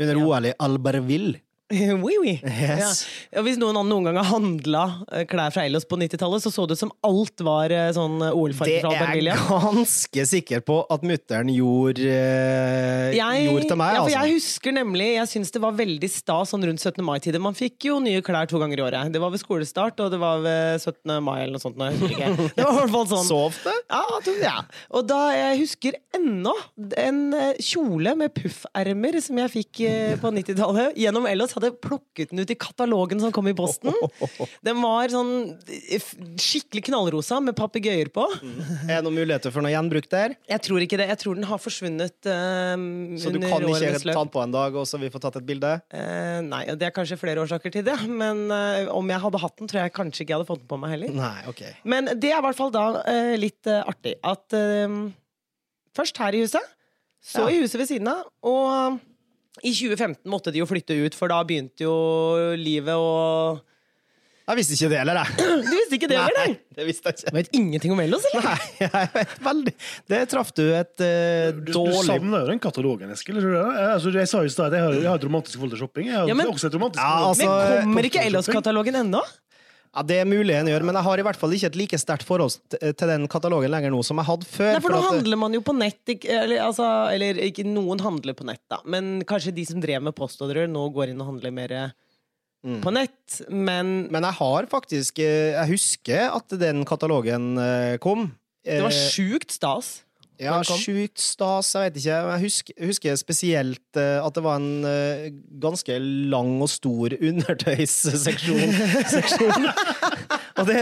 under 0.00 0.20
OL 0.26 0.44
i 0.50 0.52
Albertville. 0.60 1.40
oui, 2.04 2.16
oui. 2.20 2.34
Yes. 2.42 3.04
Ja. 3.30 3.44
Hvis 3.46 3.58
noen 3.60 3.78
noen 3.86 4.08
gang 4.08 4.18
har 4.18 4.26
handla 4.26 4.84
klær 5.30 5.52
fra 5.54 5.64
Ellos 5.68 5.86
på 5.88 5.98
90-tallet, 6.00 6.42
så 6.42 6.50
så 6.50 6.66
det 6.66 6.76
ut 6.78 6.82
som 6.82 6.92
alt 7.06 7.42
var 7.46 7.72
eh, 7.74 7.90
sånn 7.94 8.18
Det 8.22 8.30
OL-farge 8.34 8.80
fra 8.82 8.92
er 8.96 9.20
jeg 9.20 9.36
ganske 9.38 10.24
sikker 10.32 10.64
på 10.66 10.80
at 10.90 11.04
mutter'n 11.06 11.52
gjorde, 11.54 12.06
eh, 12.10 13.14
Jeg, 13.16 13.46
gjorde 13.46 13.68
til 13.70 13.80
meg. 13.80 13.94
ja, 13.94 14.02
for 14.02 14.10
altså. 14.10 14.16
jeg 14.16 14.36
husker 14.38 14.76
nemlig 14.76 15.08
Jeg 15.14 15.30
syns 15.30 15.54
det 15.54 15.62
var 15.62 15.76
veldig 15.78 16.10
stas 16.10 16.54
sånn 16.54 16.66
rundt 16.66 16.82
17. 16.82 17.04
mai-tider. 17.06 17.42
Man 17.42 17.56
fikk 17.58 17.86
jo 17.90 18.00
nye 18.02 18.22
klær 18.24 18.50
to 18.50 18.58
ganger 18.60 18.80
i 18.80 18.84
året. 18.84 19.12
Det 19.14 19.22
var 19.22 19.30
ved 19.30 19.42
skolestart, 19.42 20.00
og 20.02 20.10
det 20.12 20.20
var 20.20 20.42
ved 20.42 20.82
17. 20.82 21.16
mai 21.22 21.44
eller 21.44 21.56
noe 21.58 21.62
sånt. 21.62 21.78
Det 21.80 22.64
var 22.64 22.74
i 22.74 22.78
hvert 22.80 22.92
fall 22.92 23.06
sånn. 23.10 23.26
Så 23.28 23.38
ofte? 23.46 23.72
Ja, 23.90 24.02
ja. 24.42 24.56
Og 24.96 25.06
da 25.08 25.20
jeg 25.36 25.60
husker 25.62 25.96
ennå 26.16 26.52
en 26.98 27.20
eh, 27.36 27.60
kjole 27.62 28.14
med 28.18 28.34
puffermer 28.36 29.20
som 29.22 29.38
jeg 29.40 29.52
fikk 29.54 29.82
eh, 29.86 30.14
på 30.20 30.32
90-tallet 30.34 30.98
gjennom 31.00 31.28
Ellos. 31.30 31.54
Hadde 31.60 31.76
plukket 31.84 32.30
den 32.32 32.40
ut 32.40 32.50
i 32.50 32.56
katalogen 32.56 33.20
som 33.20 33.32
kom 33.36 33.48
i 33.50 33.54
posten. 33.56 33.92
Den 34.66 34.80
var 34.80 35.12
sånn 35.12 35.32
skikkelig 36.40 36.86
knallrosa 36.88 37.40
med 37.44 37.56
papegøyer 37.58 38.08
på. 38.14 38.24
Er 38.88 38.96
det 38.96 39.02
noen 39.04 39.18
muligheter 39.18 39.52
for 39.52 39.64
noe 39.64 39.72
gjenbruk 39.74 40.08
der? 40.10 40.34
Jeg 40.48 40.64
tror 40.64 40.84
ikke 40.84 40.98
det. 41.00 41.10
Jeg 41.12 41.20
tror 41.20 41.36
den 41.36 41.46
har 41.50 41.60
forsvunnet 41.60 42.28
eh, 42.30 42.74
Så 43.20 43.32
du 43.34 43.38
kan 43.44 43.66
ikke 43.68 44.00
ta 44.00 44.16
den 44.22 44.32
på 44.32 44.42
en 44.42 44.54
dag, 44.56 44.80
og 44.80 44.88
så 44.88 45.00
vi 45.02 45.10
får 45.12 45.24
tatt 45.26 45.38
et 45.42 45.46
bilde? 45.48 45.74
Uh, 45.92 46.40
nei, 46.48 46.62
det 46.80 46.88
er 46.88 46.94
kanskje 46.96 47.20
flere 47.20 47.44
årsaker 47.44 47.74
til 47.76 47.84
det. 47.86 47.98
Men 48.08 48.46
uh, 48.48 48.88
om 48.96 49.12
jeg 49.12 49.24
hadde 49.26 49.42
hatt 49.44 49.56
den, 49.60 49.70
tror 49.70 49.84
jeg 49.84 49.94
kanskje 49.96 50.24
ikke 50.24 50.34
jeg 50.34 50.40
hadde 50.40 50.50
fått 50.50 50.64
den 50.64 50.70
på 50.72 50.80
meg 50.80 50.96
heller. 50.96 51.14
Nei, 51.20 51.36
ok. 51.50 51.62
Men 51.84 52.12
det 52.16 52.32
er 52.32 52.40
i 52.40 52.44
hvert 52.48 52.58
fall 52.58 52.72
da 52.74 52.86
eh, 53.10 53.34
litt 53.40 53.68
artig 53.70 54.16
at 54.26 54.56
eh, 54.56 55.00
Først 55.96 56.20
her 56.22 56.36
i 56.38 56.44
huset, 56.44 56.62
så 57.18 57.48
Ja. 57.48 57.50
i 57.50 57.62
huset 57.64 57.80
ved 57.80 57.88
siden 57.90 58.06
av, 58.08 58.28
og 58.46 59.00
I 59.66 59.72
2015 59.74 60.22
måtte 60.30 60.52
de 60.54 60.60
jo 60.62 60.66
flytte 60.70 60.94
ut, 61.04 61.16
for 61.18 61.28
da 61.32 61.40
begynte 61.44 61.82
jo 61.84 61.94
livet 62.56 62.94
å 62.94 63.58
Jeg 64.50 64.56
visste 64.58 64.74
ikke 64.78 64.88
det 64.92 64.98
heller, 65.02 65.18
jeg. 65.20 65.48
Du 65.66 65.74
visste 65.74 65.96
ikke 65.98 66.08
det, 66.10 66.16
eller? 66.22 66.46
Nei, 66.46 66.54
det 66.78 66.86
visste 66.88 67.10
jeg 67.10 67.18
ikke. 67.18 67.30
Du 67.34 67.36
vet 67.36 67.50
ingenting 67.58 67.92
om 67.94 68.00
Ellos, 68.02 68.24
eller? 68.30 68.46
Nei, 68.46 68.70
jeg 68.86 69.10
vet 69.18 69.34
veldig 69.46 69.74
Det 70.14 70.20
traff 70.32 70.50
du 70.56 70.62
et 70.70 71.04
eh, 71.06 71.50
Du, 71.54 71.60
du 71.68 71.72
dårlig 71.76 72.06
savner 72.08 72.46
jo 72.46 72.50
den 72.54 72.62
katalogen, 72.62 73.12
Eskil. 73.14 73.38
tror 73.42 73.50
du 73.52 73.58
det? 73.58 73.66
Jeg, 73.82 73.90
altså, 73.98 74.14
jeg 74.22 74.30
sa 74.32 74.42
jo 74.46 74.50
i 74.50 74.54
stad 74.56 74.70
at 74.72 74.78
jeg 74.78 74.86
har, 74.86 74.98
jeg 75.02 75.10
har 75.12 75.20
et 75.20 75.28
romantisk 75.28 75.58
forhold 75.60 75.74
til 75.76 75.82
shopping. 75.84 76.08
Jeg 76.10 76.18
har 76.22 76.30
Ja, 76.30 76.38
men- 76.40 76.50
også 76.54 76.70
et 76.70 76.78
romantisk 76.80 77.02
Ja, 77.02 77.10
forhold 77.10 77.30
altså, 77.34 77.50
Men 77.50 77.86
kommer 77.90 78.10
ikke 78.10 78.24
Ellos-katalogen 78.30 79.00
ennå? 79.04 79.22
Ja, 79.90 80.02
Det 80.06 80.20
er 80.20 80.24
mulig 80.28 80.54
en 80.54 80.68
gjør, 80.70 80.84
men 80.86 80.94
jeg 80.94 81.02
har 81.02 81.18
i 81.18 81.22
hvert 81.26 81.36
fall 81.40 81.50
ikke 81.56 81.66
et 81.72 81.76
like 81.80 81.98
sterkt 81.98 82.22
forhold 82.22 82.52
til 82.78 83.08
den 83.10 83.24
katalogen 83.26 83.72
lenger 83.72 83.90
nå 83.90 84.04
som 84.06 84.20
jeg 84.22 84.26
hadde 84.28 84.46
før. 84.46 84.72
Nei, 84.76 84.82
for 84.84 84.94
nå 84.94 84.98
at- 85.00 85.08
handler 85.16 85.36
man 85.40 85.52
jo 85.56 85.60
på 85.66 85.74
nett. 85.76 85.98
Ikke, 86.14 86.28
eller, 86.30 86.60
altså, 86.62 86.86
eller 87.12 87.34
ikke 87.42 87.64
noen 87.66 87.98
handler 88.00 88.34
på 88.38 88.46
nett, 88.46 88.62
da. 88.70 88.78
Men 88.86 89.24
kanskje 89.26 89.52
de 89.56 89.64
som 89.66 89.80
drev 89.82 90.00
med 90.06 90.14
postordrer, 90.14 90.68
nå 90.70 90.84
går 90.94 91.10
inn 91.10 91.20
og 91.20 91.26
handler 91.34 91.50
mer 91.52 91.92
Mm. 92.62 92.82
på 92.82 92.92
nett. 92.92 93.40
Men 93.50 94.06
Men 94.12 94.22
jeg 94.22 94.34
har 94.34 94.66
faktisk 94.66 95.18
eh, 95.18 95.56
Jeg 95.56 95.68
husker 95.70 96.36
at 96.36 96.46
den 96.60 96.84
katalogen 96.84 97.56
eh, 97.58 97.96
kom. 97.96 98.36
det 98.62 98.82
var 98.82 98.90
Eh, 98.92 99.08
sjukt 99.10 99.50
stas. 99.50 100.02
Ja, 100.40 100.56
sjukt 100.64 101.20
stas, 101.20 101.68
jeg 101.74 101.90
vet 101.90 101.98
ikke. 102.00 102.16
Jeg 102.16 102.40
husker, 102.44 102.76
husker 102.88 103.16
spesielt 103.20 103.98
eh, 104.00 104.16
at 104.24 104.36
det 104.36 104.42
var 104.44 104.60
en 104.60 104.86
eh, 104.88 105.26
ganske 105.60 105.96
lang 106.32 106.54
og 106.64 106.70
stor 106.72 107.12
undertøysseksjon. 107.18 108.72
seksjon. 109.14 109.68
og 109.68 110.70
det, 110.70 110.78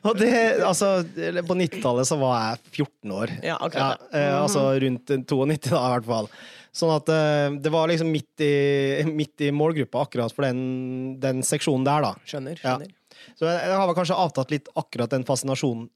og 0.00 0.16
det 0.20 0.32
Altså, 0.64 0.94
på 1.04 1.56
90-tallet 1.58 2.08
så 2.08 2.16
var 2.22 2.38
jeg 2.38 2.86
14 2.86 3.14
år. 3.18 3.34
Ja, 3.44 3.58
akkurat 3.58 4.00
det. 4.06 4.22
eh, 4.22 4.36
altså 4.38 4.64
rundt 4.86 5.12
92, 5.12 5.68
da, 5.68 5.82
i 5.82 5.94
hvert 5.98 6.08
fall. 6.08 6.30
Sånn 6.72 6.94
at 6.94 7.10
det 7.60 7.68
var 7.68 7.90
liksom 7.90 8.08
midt 8.08 8.40
i, 8.40 8.54
midt 9.04 9.42
i 9.44 9.50
målgruppa 9.52 10.06
akkurat 10.06 10.32
for 10.32 10.46
den, 10.46 11.18
den 11.20 11.42
seksjonen 11.44 11.84
der, 11.84 12.06
da. 12.06 12.14
Skjønner. 12.24 12.62
Ja. 12.64 12.78
Så 13.36 13.44
jeg, 13.44 13.58
jeg 13.68 13.76
har 13.76 13.84
vel 13.90 13.98
kanskje 13.98 14.16
avtatt 14.16 14.54
litt 14.54 14.72
akkurat 14.80 15.12
den 15.12 15.28
fascinasjonen 15.28 15.90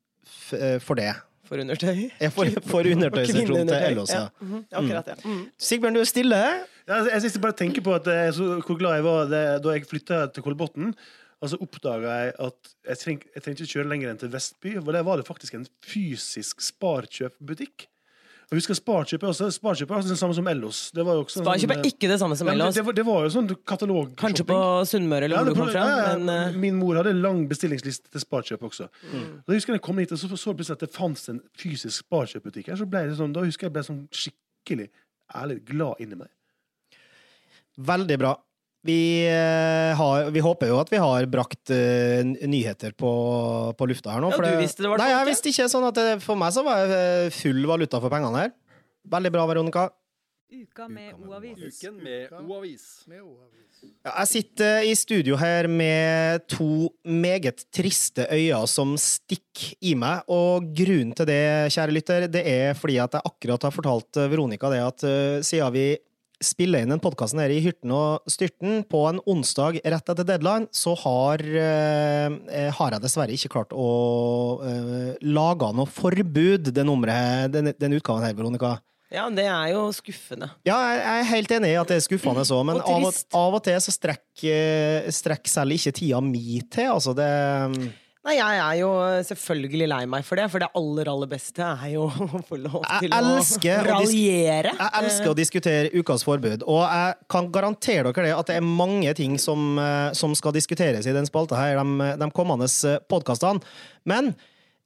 for 0.84 1.00
det. 1.00 1.14
For 1.46 1.62
undertøy. 1.62 2.06
Ja, 2.20 2.30
For, 2.34 2.50
for 2.66 2.88
undertøysseksjonen 2.92 3.70
til. 3.70 3.84
Ellos, 3.90 4.14
ja. 4.14 4.24
mhm, 4.42 4.64
Akkurat, 4.80 5.12
ja. 5.12 5.18
Mm. 5.24 5.44
Sigbjørn, 5.68 5.98
du 5.98 6.02
er 6.02 6.08
stille. 6.10 6.40
Ja, 6.86 6.98
altså, 7.04 7.28
jeg 7.28 7.42
bare 7.44 7.56
tenker 7.58 7.84
på 7.86 7.94
at 7.94 8.08
jeg, 8.10 8.34
så, 8.34 8.48
hvor 8.60 8.78
glad 8.80 8.98
jeg 8.98 9.06
var 9.06 9.30
det, 9.30 9.44
da 9.64 9.74
jeg 9.76 9.86
flytta 9.90 10.26
til 10.34 10.46
Kolbotn. 10.46 10.92
Og 11.44 11.50
så 11.52 11.58
oppdaga 11.60 12.14
jeg 12.22 12.32
at 12.46 12.70
jeg, 12.88 12.98
treng, 13.02 13.18
jeg 13.34 13.44
trengte 13.44 13.66
ikke 13.66 13.76
kjøre 13.76 13.90
lenger 13.92 14.12
enn 14.12 14.20
til 14.22 14.32
Vestby. 14.32 14.76
For 14.80 14.96
der 14.96 15.04
var 15.06 15.20
det 15.20 15.26
faktisk 15.28 15.58
en 15.58 15.66
fysisk 15.84 16.64
Sparkjøp-butikk. 16.64 17.86
Og 18.46 18.54
jeg 18.54 18.60
husker 18.60 18.76
Sparkjøp 18.78 19.24
er 19.24 19.30
også, 19.32 19.46
Sparkjøp 19.56 19.90
er 19.90 19.96
også 19.96 20.12
det 20.12 20.16
samme 20.20 20.34
som 20.36 20.46
Ellos. 20.46 20.80
Det 20.94 21.02
var 21.02 21.16
jo 21.18 21.22
også 21.24 21.40
en 21.40 21.46
Sparkjøp 21.48 21.72
sånn, 21.72 21.80
er 21.82 21.88
ikke 21.88 22.10
det 22.12 22.18
samme 22.20 22.36
som 22.38 22.50
Ellos. 22.52 22.68
Ja, 22.68 22.74
det, 22.76 22.84
var, 22.86 22.94
det 22.94 23.04
var 23.08 23.24
jo 23.24 23.30
sånn 23.34 23.48
katalog. 23.66 24.12
Kanskje 24.20 24.46
på 24.46 24.58
Sunnmøre 24.86 25.26
eller 25.26 25.40
hvor 25.40 25.50
ja, 25.50 25.54
du 25.56 25.58
kom 25.58 25.70
fra. 25.72 25.82
ja, 25.82 25.96
ja. 25.98 26.12
Men 26.20 26.30
eh, 26.30 26.60
Min 26.62 26.78
mor 26.78 27.00
hadde 27.00 27.16
lang 27.18 27.40
bestillingsliste 27.50 28.12
til 28.14 28.22
Sparkjøp 28.22 28.62
også. 28.68 28.86
Mm. 29.02 29.24
Da 29.48 29.56
husker 29.56 29.74
jeg 29.74 29.80
jeg 29.80 29.84
kom 29.88 29.98
hit 29.98 30.14
og 30.14 30.22
så 30.22 30.30
så 30.30 30.54
plutselig 30.54 30.78
at 30.78 30.86
det 30.86 30.92
fantes 30.94 31.26
en 31.34 31.42
fysisk 31.58 32.04
Sparkjøp-butikk 32.04 32.70
her. 32.70 32.78
Så 32.78 32.86
ble 32.92 33.02
det 33.10 33.18
sånn, 33.18 33.34
Da 33.34 33.42
husker 33.42 33.66
jeg 33.66 33.72
jeg 33.72 33.76
ble 33.80 33.84
sånn 33.88 34.00
skikkelig 34.14 34.88
ærlig 35.42 35.58
glad 35.66 36.06
inni 36.06 36.22
meg. 36.22 36.30
Veldig 37.90 38.22
bra. 38.22 38.36
Vi, 38.86 39.26
eh, 39.26 39.92
har, 39.98 40.30
vi 40.30 40.42
håper 40.44 40.70
jo 40.70 40.78
at 40.78 40.92
vi 40.92 41.00
har 41.02 41.26
brakt 41.30 41.72
eh, 41.74 42.22
nyheter 42.24 42.94
på, 42.98 43.10
på 43.76 43.88
lufta 43.90 44.14
her 44.14 44.22
nå. 44.22 44.30
Ja, 44.34 44.40
du 44.54 44.62
visste 44.62 44.86
det 44.86 44.92
var 44.92 45.02
det, 45.02 45.08
Nei, 45.08 45.16
jeg 45.16 45.30
visste 45.32 45.52
ikke. 45.52 45.68
sånn 45.72 45.88
at 45.88 45.98
det, 45.98 46.08
For 46.24 46.38
meg 46.38 46.54
så 46.54 46.64
var 46.66 46.86
det 46.86 47.02
eh, 47.26 47.34
full 47.34 47.66
valuta 47.68 48.02
for 48.02 48.12
pengene 48.12 48.46
her. 48.46 48.56
Veldig 49.16 49.32
bra, 49.34 49.46
Veronica. 49.50 49.88
Uka 50.46 50.86
med 50.88 51.14
O-avis. 51.18 51.58
Uken 51.58 52.02
med 52.02 52.34
O-avis. 52.38 52.86
Ja, 54.06 54.12
jeg 54.22 54.28
sitter 54.30 54.86
i 54.86 54.92
studio 54.96 55.36
her 55.38 55.66
med 55.68 56.44
to 56.50 56.88
meget 57.02 57.64
triste 57.74 58.28
øyne 58.30 58.62
som 58.70 58.94
stikker 59.00 59.74
i 59.84 59.94
meg, 59.98 60.22
og 60.32 60.70
grunnen 60.76 61.12
til 61.16 61.28
det, 61.28 61.72
kjære 61.74 61.94
lytter, 61.94 62.26
det 62.30 62.44
er 62.46 62.78
fordi 62.78 63.00
at 63.02 63.18
jeg 63.18 63.26
akkurat 63.32 63.66
har 63.66 63.74
fortalt 63.74 64.20
eh, 64.20 64.30
Veronica 64.30 64.70
det 64.72 64.82
at 64.84 65.06
uh, 65.06 65.44
siden 65.44 65.74
vi 65.74 65.86
spiller 66.44 66.84
inn 66.84 66.92
den 66.92 67.02
podkasten 67.02 67.40
her 67.40 67.52
i 67.52 67.60
Hyrten 67.64 67.92
og 67.94 68.26
Styrten 68.30 68.82
på 68.90 69.02
en 69.08 69.20
onsdag 69.28 69.78
rett 69.80 70.12
etter 70.12 70.26
deadline, 70.26 70.68
så 70.74 70.94
har, 71.00 71.40
eh, 71.40 72.26
eh, 72.52 72.72
har 72.76 72.96
jeg 72.96 73.04
dessverre 73.04 73.36
ikke 73.36 73.52
klart 73.56 73.72
å 73.72 73.88
eh, 74.66 75.14
lage 75.24 75.72
noe 75.76 75.88
forbud 75.88 76.72
det 76.74 76.84
nummeret, 76.86 77.52
den, 77.54 77.72
den 77.72 77.96
utgaven 77.98 78.26
her, 78.26 78.36
Veronica. 78.36 78.76
ja, 79.12 79.28
det 79.30 79.46
er 79.46 79.72
jo 79.72 79.86
skuffende. 79.94 80.50
Ja, 80.66 80.76
jeg 80.90 81.02
jeg 81.02 81.20
er 81.20 81.30
helt 81.30 81.52
enig 81.58 81.70
i 81.72 81.78
at 81.80 81.92
det 81.92 82.00
er 82.00 82.08
skuffende 82.08 82.44
så, 82.44 82.62
men 82.66 82.80
Og 82.82 82.90
av 82.90 83.06
og, 83.08 83.20
av 83.40 83.60
og 83.60 83.62
til 83.64 83.78
så 83.80 83.94
strekker 83.94 85.12
strekk 85.14 85.48
selv 85.48 85.76
ikke 85.78 85.94
tida 85.94 86.20
mi 86.20 86.60
til, 86.70 86.90
altså 86.96 87.14
det 87.16 87.30
Nei, 88.26 88.40
jeg 88.40 88.58
er 88.58 88.78
jo 88.80 88.88
selvfølgelig 89.28 89.86
lei 89.86 90.00
meg 90.10 90.24
for 90.26 90.40
det, 90.40 90.48
for 90.50 90.62
det 90.62 90.66
aller, 90.74 91.10
aller 91.12 91.28
beste 91.30 91.62
er 91.62 91.92
jo 91.92 92.08
å 92.38 92.40
få 92.48 92.58
lov 92.58 92.82
til 92.98 93.12
å 93.14 93.20
raljere. 93.86 94.72
Jeg 94.74 94.90
elsker 94.98 95.30
å 95.30 95.36
diskutere 95.38 95.92
ukas 95.94 96.26
forbud, 96.26 96.64
og 96.66 96.82
jeg 96.82 97.14
kan 97.30 97.52
garantere 97.54 98.10
dere 98.10 98.26
det 98.26 98.34
at 98.34 98.50
det 98.50 98.58
er 98.58 98.66
mange 98.66 99.14
ting 99.14 99.38
som, 99.38 99.78
eh, 99.78 100.10
som 100.18 100.34
skal 100.34 100.56
diskuteres 100.56 101.06
i 101.06 101.14
den 101.14 101.28
spalta 101.30 101.60
her 101.60 101.78
de, 101.78 102.10
de 102.18 102.30
kommende 102.34 102.66
podkastene. 103.06 103.62
Men 104.10 104.34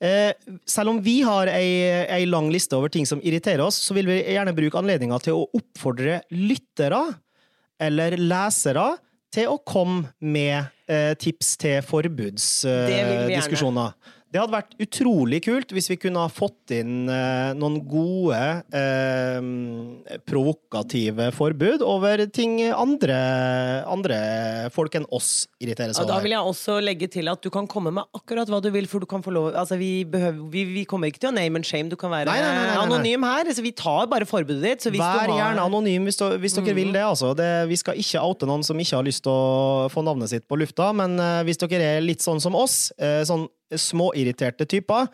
eh, 0.05 0.37
selv 0.69 0.93
om 0.93 1.01
vi 1.01 1.23
har 1.25 1.49
ei, 1.49 2.05
ei 2.13 2.29
lang 2.29 2.53
liste 2.53 2.77
over 2.77 2.93
ting 2.93 3.09
som 3.09 3.25
irriterer 3.25 3.65
oss, 3.65 3.81
så 3.81 3.97
vil 3.97 4.11
vi 4.11 4.21
gjerne 4.21 4.57
bruke 4.57 4.85
anledninga 4.85 5.17
til 5.25 5.41
å 5.41 5.49
oppfordre 5.57 6.21
lyttere 6.37 7.07
eller 7.81 8.21
lesere 8.21 8.91
til 9.33 9.53
å 9.53 9.61
komme 9.65 10.11
med 10.21 10.59
eh, 10.59 10.69
tips 11.19 11.57
til 11.57 11.83
forbudsdiskusjoner. 11.83 13.91
Det 14.31 14.39
hadde 14.39 14.55
vært 14.55 14.77
utrolig 14.79 15.41
kult 15.43 15.73
hvis 15.75 15.91
vi 15.91 15.99
kunne 16.05 16.23
ha 16.23 16.31
fått 16.31 16.75
inn 16.77 17.11
eh, 17.11 17.51
noen 17.59 17.81
gode, 17.91 18.39
eh, 18.77 20.19
provokative 20.29 21.31
forbud 21.35 21.83
over 21.87 22.23
ting 22.31 22.61
andre, 22.71 23.19
andre 23.91 24.21
folk 24.75 24.95
enn 25.01 25.09
oss 25.11 25.49
irriterer 25.59 25.93
Ja, 25.93 25.99
seg 26.01 26.11
da 26.11 26.21
vil 26.23 26.37
jeg 26.37 26.53
også 26.53 26.79
legge 26.85 27.11
til 27.11 27.31
at 27.33 27.43
du 27.43 27.51
kan 27.53 27.67
komme 27.71 27.93
med 27.95 28.07
akkurat 28.17 28.51
hva 28.51 28.63
du 28.63 28.71
vil, 28.75 28.87
for 28.91 29.03
du 29.03 29.09
kan 29.11 29.25
få 29.25 29.35
lov 29.35 29.51
Altså, 29.51 29.77
vi, 29.81 30.05
behøver, 30.09 30.41
vi, 30.53 30.65
vi 30.77 30.87
kommer 30.89 31.11
ikke 31.11 31.25
til 31.25 31.33
å 31.33 31.35
name 31.35 31.59
and 31.59 31.67
shame, 31.67 31.91
du 31.91 31.99
kan 31.99 32.13
være 32.13 32.31
Nei, 32.31 32.39
nei, 32.43 32.55
nei, 32.55 32.79
anonym 32.81 33.25
her. 33.27 33.51
Så 33.55 33.65
vi 33.65 33.73
tar 33.77 34.09
bare 34.11 34.29
forbudet 34.29 34.63
ditt. 34.63 34.85
Så 34.85 34.93
hvis 34.93 35.03
Vær 35.03 35.27
du 35.27 35.35
har, 35.35 35.41
gjerne 35.41 35.65
anonym 35.67 36.07
hvis, 36.09 36.19
du, 36.21 36.27
hvis 36.43 36.57
dere 36.59 36.77
vil 36.77 36.93
det. 36.95 37.03
Altså. 37.07 37.33
det. 37.39 37.49
Vi 37.71 37.79
skal 37.81 37.99
ikke 38.01 38.23
oute 38.25 38.49
noen 38.49 38.65
som 38.67 38.79
ikke 38.81 38.99
har 38.99 39.07
lyst 39.07 39.25
til 39.27 39.33
å 39.35 39.89
få 39.93 40.05
navnet 40.07 40.33
sitt 40.33 40.47
på 40.51 40.59
lufta, 40.61 40.91
men 40.97 41.19
uh, 41.21 41.41
hvis 41.47 41.61
dere 41.63 41.97
er 41.97 42.05
litt 42.05 42.25
sånn 42.25 42.43
som 42.43 42.57
oss, 42.59 42.91
uh, 43.01 43.23
sånn 43.27 43.49
småirriterte 43.79 44.67
typer, 44.69 45.11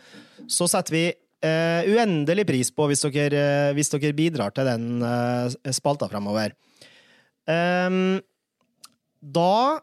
så 0.48 0.68
setter 0.70 0.94
vi 0.94 1.04
eh, 1.10 1.88
uendelig 1.90 2.46
pris 2.48 2.70
på 2.72 2.88
hvis 2.90 3.04
dere, 3.08 3.42
eh, 3.42 3.74
hvis 3.76 3.92
dere 3.92 4.14
bidrar 4.16 4.54
til 4.54 4.68
den 4.68 5.04
eh, 5.04 5.74
spalta 5.74 6.08
fremover. 6.10 6.56
Um, 7.46 8.18
da 9.22 9.78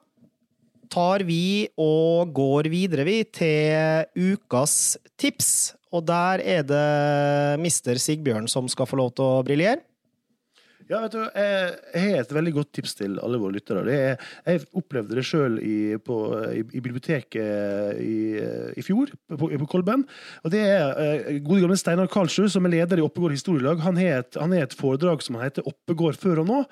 tar 0.92 1.24
vi 1.26 1.70
og 1.80 2.34
går 2.36 2.70
videre, 2.72 3.06
vi, 3.08 3.22
til 3.26 4.34
ukas 4.34 4.98
tips. 5.20 5.74
Og 5.94 6.06
der 6.08 6.42
er 6.42 6.66
det 6.66 7.62
mister 7.62 7.98
Sigbjørn 8.02 8.50
som 8.50 8.68
skal 8.72 8.90
få 8.90 9.00
lov 9.00 9.14
til 9.18 9.26
å 9.26 9.44
briljere. 9.46 9.82
Ja, 10.90 11.00
vet 11.04 11.14
du, 11.16 11.20
jeg 11.24 11.74
jeg 11.94 12.14
har 12.14 12.22
et 12.24 12.34
veldig 12.36 12.54
godt 12.58 12.72
tips 12.76 12.96
til 13.00 13.18
alle 13.24 13.40
våre 13.42 13.56
lyttere. 13.56 13.84
Er, 13.94 14.24
jeg 14.48 14.64
opplevde 14.76 15.16
det 15.18 15.24
sjøl 15.28 15.60
i, 15.64 15.76
i, 15.96 16.64
i 16.64 16.82
biblioteket 16.84 18.00
i, 18.04 18.16
i 18.80 18.84
fjor, 18.86 19.14
på, 19.32 19.50
på 19.64 19.70
Kolben. 19.70 20.06
Og 20.44 20.54
det 20.54 20.64
er 20.66 21.04
eh, 21.04 21.38
gode 21.46 21.64
gamle 21.64 21.78
Steinar 21.80 22.10
Karlsrud, 22.12 22.52
som 22.52 22.68
er 22.68 22.76
leder 22.76 23.00
i 23.00 23.06
Oppegård 23.06 23.36
historielag. 23.36 23.84
Han 23.86 24.00
har 24.02 24.24
et, 24.24 24.40
et 24.64 24.76
foredrag 24.80 25.24
som 25.24 25.40
heter 25.42 25.64
'Oppegård 25.70 26.20
før 26.20 26.44
og 26.44 26.50
nå'. 26.50 26.64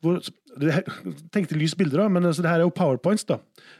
Hvor, 0.00 0.22
her- 0.62 0.88
tenk 1.34 1.50
til 1.50 1.60
lysbilder, 1.60 2.04
da, 2.04 2.08
men 2.08 2.24
altså, 2.24 2.42
det 2.42 2.50
her 2.50 2.62
er 2.62 2.68
jo 2.68 2.74
powerpoints. 2.74 3.24
da. 3.28 3.38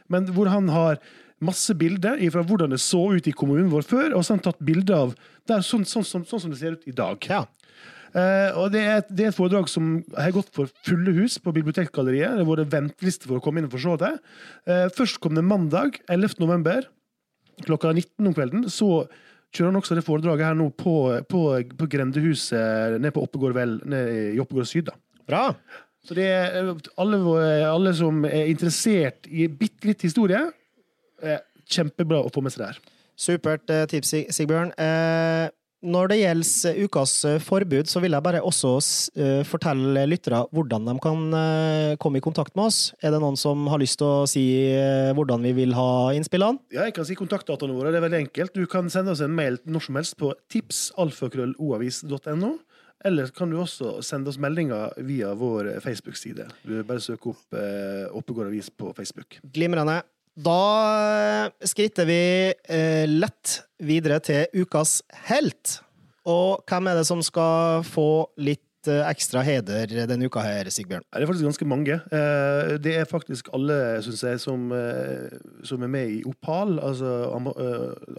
Men 0.09 0.29
hvor 0.35 0.49
han 0.51 0.69
har 0.69 0.99
masse 1.41 1.73
bilder 1.75 2.19
fra 2.31 2.43
hvordan 2.43 2.73
det 2.75 2.81
så 2.83 2.99
ut 3.15 3.27
i 3.27 3.31
kommunen 3.31 3.71
vår 3.71 3.87
før, 3.87 4.13
og 4.13 4.25
så 4.25 4.33
har 4.33 4.37
han 4.41 4.47
tatt 4.51 4.65
bilder 4.65 4.95
av 4.95 5.15
det 5.47 5.55
er 5.55 5.63
sånn, 5.65 5.85
sånn, 5.87 6.05
sånn, 6.05 6.25
sånn 6.29 6.43
som 6.43 6.51
det 6.51 6.59
ser 6.59 6.75
ut 6.77 6.83
i 6.85 6.93
dag. 6.93 7.17
Ja. 7.25 7.45
Eh, 8.17 8.57
og 8.57 8.71
det 8.73 8.81
er, 8.81 9.01
et, 9.01 9.09
det 9.13 9.25
er 9.25 9.31
et 9.31 9.37
foredrag 9.37 9.69
som 9.69 9.99
har 10.17 10.33
gått 10.33 10.49
for 10.55 10.71
fulle 10.87 11.13
hus 11.19 11.37
på 11.43 11.53
Bibliotekgalleriet. 11.55 12.37
Det 12.39 12.45
har 12.45 12.49
vært 12.49 12.71
venteliste 12.73 13.29
for 13.29 13.37
å 13.37 13.43
komme 13.43 13.61
inn 13.61 13.67
og 13.69 13.75
få 13.75 13.81
se 13.83 13.97
det. 14.01 14.13
Eh, 14.69 14.85
først 14.95 15.19
kom 15.21 15.37
det 15.37 15.45
mandag 15.45 15.99
11. 16.09 16.39
november 16.41 16.87
klokka 17.65 17.91
19 17.93 18.31
om 18.31 18.37
kvelden. 18.37 18.65
Så 18.71 18.89
kjører 19.53 19.71
han 19.71 19.81
også 19.81 19.97
det 19.97 20.05
foredraget 20.07 20.49
her 20.49 20.57
nå 20.57 20.69
på, 20.77 20.95
på, 21.29 21.43
på 21.77 21.89
Grendehuset 21.91 22.97
nede 22.97 23.13
på 23.13 23.25
Oppegård 23.25 23.57
Vel, 23.57 23.77
i 24.33 24.41
Oppegård 24.41 24.69
Syd. 24.69 24.89
da. 24.89 24.97
Bra. 25.29 25.43
Så 26.05 26.15
det 26.17 26.25
er 26.31 26.61
eh, 26.63 26.73
alle, 27.01 27.21
alle 27.69 27.93
som 27.97 28.23
er 28.25 28.49
interessert 28.49 29.29
i 29.29 29.49
bitte 29.51 29.91
litt 29.91 30.07
historie, 30.07 30.47
kjempebra 31.69 32.23
å 32.23 32.29
få 32.33 32.41
med 32.41 32.53
seg 32.55 32.63
der. 32.63 32.77
Supert 33.19 33.65
tips, 33.91 34.13
Sigbjørn. 34.31 34.71
Eh, 34.79 35.49
Når 35.79 36.09
det 36.11 36.17
gjelder 36.19 36.79
ukas 36.83 37.11
eh, 37.23 37.37
forbud, 37.39 37.87
så 37.87 38.01
vil 38.03 38.11
jeg 38.11 38.23
bare 38.25 38.41
også 38.43 38.73
eh, 39.15 39.45
fortelle 39.47 40.01
lyttere 40.11 40.41
hvordan 40.51 40.89
de 40.89 40.95
kan 40.99 41.37
eh, 41.39 41.93
komme 42.03 42.19
i 42.19 42.25
kontakt 42.25 42.51
med 42.59 42.67
oss. 42.67 42.79
Er 42.99 43.15
det 43.15 43.21
noen 43.23 43.39
som 43.39 43.63
har 43.71 43.79
lyst 43.79 44.01
til 44.01 44.09
å 44.09 44.27
si 44.27 44.43
eh, 44.73 45.13
hvordan 45.15 45.45
vi 45.47 45.53
vil 45.61 45.77
ha 45.77 46.11
innspillene? 46.17 46.59
Ja, 46.75 46.89
jeg 46.89 46.97
kan 46.97 47.07
si 47.07 47.15
kontaktdataene 47.15 47.77
våre. 47.77 47.93
Det 47.95 48.01
er 48.01 48.07
veldig 48.09 48.21
enkelt. 48.25 48.59
Du 48.59 48.67
kan 48.67 48.91
sende 48.91 49.15
oss 49.15 49.23
en 49.23 49.35
mail 49.35 49.61
når 49.63 49.87
som 49.87 50.01
helst 50.01 50.19
på 50.19 50.33
tipsalfakrølloavis.no. 50.51 52.51
Eller 53.07 53.31
kan 53.31 53.47
du 53.47 53.61
også 53.61 54.01
sende 54.03 54.33
oss 54.33 54.41
meldinger 54.41 54.91
via 55.07 55.31
vår 55.39 55.77
Facebook-side. 55.79 56.49
Du 56.67 56.81
bare 56.83 56.99
søker 56.99 57.31
opp 57.31 57.55
eh, 57.55 58.11
Oppegård 58.11 58.51
avis 58.51 58.67
på 58.67 58.91
Facebook. 58.97 59.39
Glimrende. 59.55 60.01
Da 60.39 60.61
eh, 61.49 61.67
skritter 61.67 62.07
vi 62.07 62.21
eh, 62.71 63.05
lett 63.09 63.57
videre 63.83 64.21
til 64.23 64.63
ukas 64.63 64.99
helt. 65.27 65.79
Og 66.29 66.61
hvem 66.69 66.87
er 66.91 66.99
det 66.99 67.07
som 67.09 67.19
skal 67.25 67.81
få 67.87 68.05
litt 68.39 68.87
eh, 68.87 69.01
ekstra 69.09 69.41
heder 69.43 69.91
denne 70.07 70.29
uka 70.29 70.43
her, 70.45 70.69
Sigbjørn? 70.71 71.03
Det 71.11 71.25
er 71.25 71.27
faktisk 71.27 71.47
ganske 71.49 71.67
mange. 71.67 71.97
Eh, 72.15 72.71
Det 72.79 72.95
er 73.01 73.09
faktisk 73.09 73.51
alle, 73.57 73.79
syns 74.05 74.23
jeg, 74.29 74.39
som, 74.45 74.69
som 75.67 75.83
er 75.83 75.91
med 75.97 76.15
i 76.19 76.21
Opal. 76.29 76.77
Altså 76.79 77.11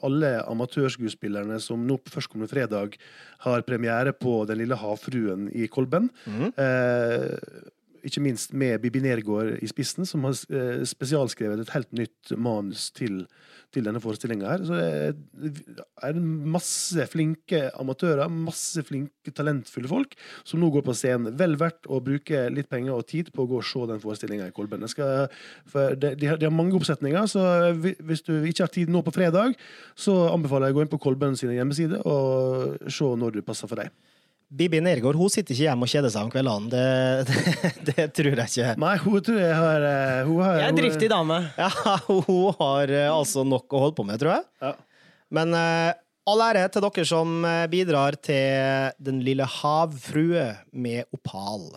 alle 0.05 0.35
amatørskuespillerne 0.45 1.57
som 1.65 1.87
nå 1.89 1.97
på 2.05 2.13
førstkommende 2.19 2.53
fredag 2.53 2.99
har 3.47 3.65
premiere 3.65 4.13
på 4.13 4.43
Den 4.51 4.61
lille 4.61 4.77
havfruen 4.77 5.49
i 5.57 5.71
Kolben. 5.73 6.11
Eh, 6.53 7.71
Ikke 8.07 8.23
minst 8.25 8.53
med 8.57 8.81
Bibi 8.83 9.03
Nergård 9.05 9.57
i 9.61 9.69
spissen, 9.71 10.07
som 10.09 10.25
har 10.27 10.37
eh, 10.55 10.83
spesialskrevet 10.89 11.63
et 11.63 11.73
helt 11.75 11.91
nytt 11.97 12.33
manus 12.41 12.89
til, 12.97 13.23
til 13.75 13.87
denne 13.87 14.01
forestillinga 14.03 14.49
her. 14.51 14.65
Så 14.67 14.79
det 14.79 15.85
er 16.07 16.21
masse 16.21 17.07
flinke 17.13 17.63
amatører, 17.81 18.31
masse 18.33 18.85
flinke, 18.87 19.35
talentfulle 19.37 19.91
folk 19.91 20.17
som 20.49 20.63
nå 20.63 20.71
går 20.75 20.85
på 20.87 20.97
scenen. 20.97 21.35
Vel 21.41 21.59
verdt 21.61 21.89
å 21.89 22.03
bruke 22.05 22.47
litt 22.53 22.71
penger 22.73 22.97
og 22.97 23.09
tid 23.11 23.33
på 23.35 23.45
å 23.45 23.51
gå 23.51 23.61
og 23.61 23.67
se 23.69 23.87
den 23.91 24.03
forestillinga 24.03 24.51
i 24.51 24.55
Kolben. 24.57 24.87
Skal, 24.91 25.29
de, 25.73 26.15
de, 26.15 26.31
har, 26.31 26.47
mange 26.55 26.77
oppsetninger, 26.79 27.29
så 27.31 27.45
hvis 27.79 28.25
du 28.27 28.35
ikke 28.39 28.67
har 28.67 28.75
tid 28.75 28.93
nå 28.93 29.05
på 29.07 29.15
fredag, 29.15 29.59
så 29.99 30.17
anbefaler 30.31 30.71
jeg 30.71 30.77
å 30.77 30.81
gå 30.81 30.87
inn 30.87 30.95
på 30.95 31.03
Kolben 31.03 31.39
sine 31.39 31.59
hjemmesider 31.59 32.05
og 32.09 32.91
se 32.91 33.13
når 33.21 33.41
det 33.41 33.47
passer 33.47 33.71
for 33.71 33.81
deg. 33.81 33.93
Bibi 34.51 34.81
Nergård 34.83 35.15
hun 35.15 35.31
sitter 35.31 35.55
ikke 35.55 35.69
hjemme 35.69 35.87
og 35.87 35.93
kjeder 35.93 36.11
seg 36.11 36.27
om 36.27 36.31
kveldene. 36.33 36.71
Det, 36.73 37.41
det, 37.87 37.95
det 37.95 38.07
tror 38.19 38.31
jeg 38.33 38.51
ikke. 38.51 38.73
Nei, 38.83 38.95
hun 39.05 39.25
tror 39.27 39.39
jeg 39.39 39.57
har 39.57 39.87
eh, 39.87 40.23
hun 40.27 40.41
har, 40.43 40.57
Jeg 40.59 40.67
er 40.67 40.75
en 40.75 40.81
driftig 40.81 41.11
dame. 41.13 41.41
Ja, 41.61 41.71
hun 42.09 42.57
har 42.59 42.95
eh, 42.95 43.11
altså 43.13 43.45
nok 43.47 43.71
å 43.71 43.85
holde 43.85 43.99
på 44.01 44.07
med, 44.09 44.19
tror 44.23 44.35
jeg. 44.35 44.49
Ja. 44.65 44.73
Men 45.39 45.55
eh, 45.55 45.93
all 46.31 46.43
ære 46.49 46.65
til 46.75 46.85
dere 46.87 47.05
som 47.07 47.47
bidrar 47.71 48.19
til 48.23 48.91
Den 48.99 49.23
lille 49.27 49.47
havfrue 49.47 50.49
med 50.75 51.07
opal. 51.15 51.71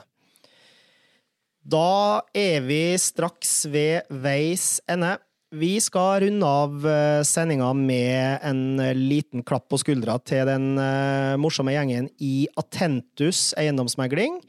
Da 1.63 2.25
er 2.35 2.65
vi 2.65 2.81
straks 2.99 3.61
ved 3.71 4.09
veis 4.09 4.81
ende. 4.89 5.13
Vi 5.53 5.75
skal 5.85 6.23
runde 6.23 6.47
av 6.49 6.85
eh, 6.89 7.21
sendinga 7.21 7.67
med 7.77 8.39
en 8.41 8.79
eh, 8.81 8.95
liten 8.97 9.43
klapp 9.45 9.67
på 9.69 9.77
skuldra 9.77 10.15
til 10.25 10.47
den 10.49 10.79
eh, 10.81 11.35
morsomme 11.37 11.75
gjengen 11.75 12.07
i 12.17 12.47
Atentus 12.57 13.51
eiendomsmegling. 13.61 14.39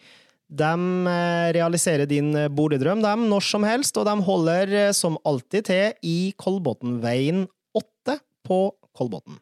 De 0.49 0.73
realiserer 1.57 2.09
din 2.09 2.31
boligdrøm 2.57 3.03
dem 3.03 3.25
når 3.29 3.45
som 3.49 3.65
helst, 3.67 3.97
og 3.99 4.07
de 4.07 4.15
holder 4.25 4.75
som 4.97 5.17
alltid 5.27 5.69
til 5.69 6.05
i 6.05 6.19
Kolbotnveien 6.41 7.47
8 7.75 8.21
på 8.47 8.61
Kolbotn. 8.97 9.41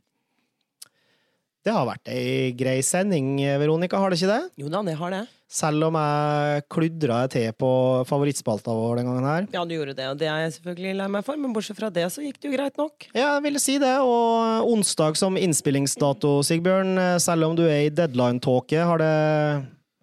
Det 1.63 1.71
har 1.71 1.85
vært 1.87 2.11
ei 2.11 2.51
grei 2.59 2.81
sending, 2.83 3.37
Veronica, 3.61 4.01
har 4.03 4.11
det 4.11 4.19
ikke 4.19 4.33
det? 4.33 4.51
Jo 4.59 4.71
da, 4.73 4.81
det 4.83 4.97
har 4.99 5.13
det. 5.15 5.21
Selv 5.53 5.85
om 5.87 5.99
jeg 6.01 6.65
kludra 6.73 7.21
til 7.31 7.53
på 7.55 7.71
favorittspalta 8.09 8.73
vår 8.75 8.99
den 8.99 9.11
gangen 9.11 9.29
her. 9.29 9.47
Ja, 9.55 9.63
du 9.69 9.75
gjorde 9.77 9.95
det, 9.95 10.09
og 10.11 10.19
det 10.19 10.27
er 10.33 10.41
jeg 10.47 10.57
selvfølgelig 10.57 10.95
lei 10.99 11.09
meg 11.13 11.27
for, 11.27 11.39
men 11.39 11.53
bortsett 11.55 11.79
fra 11.79 11.91
det 11.93 12.09
så 12.11 12.25
gikk 12.25 12.41
det 12.41 12.51
jo 12.51 12.55
greit 12.57 12.81
nok. 12.81 13.07
Ja, 13.13 13.37
jeg 13.37 13.45
ville 13.47 13.63
si 13.63 13.77
det. 13.79 13.93
Og 14.03 14.73
onsdag 14.73 15.21
som 15.21 15.39
innspillingsdato, 15.39 16.39
Sigbjørn. 16.49 16.97
Selv 17.23 17.51
om 17.51 17.55
du 17.59 17.67
er 17.69 17.85
i 17.85 17.93
deadline-tåke, 17.95 18.83
har, 18.89 19.05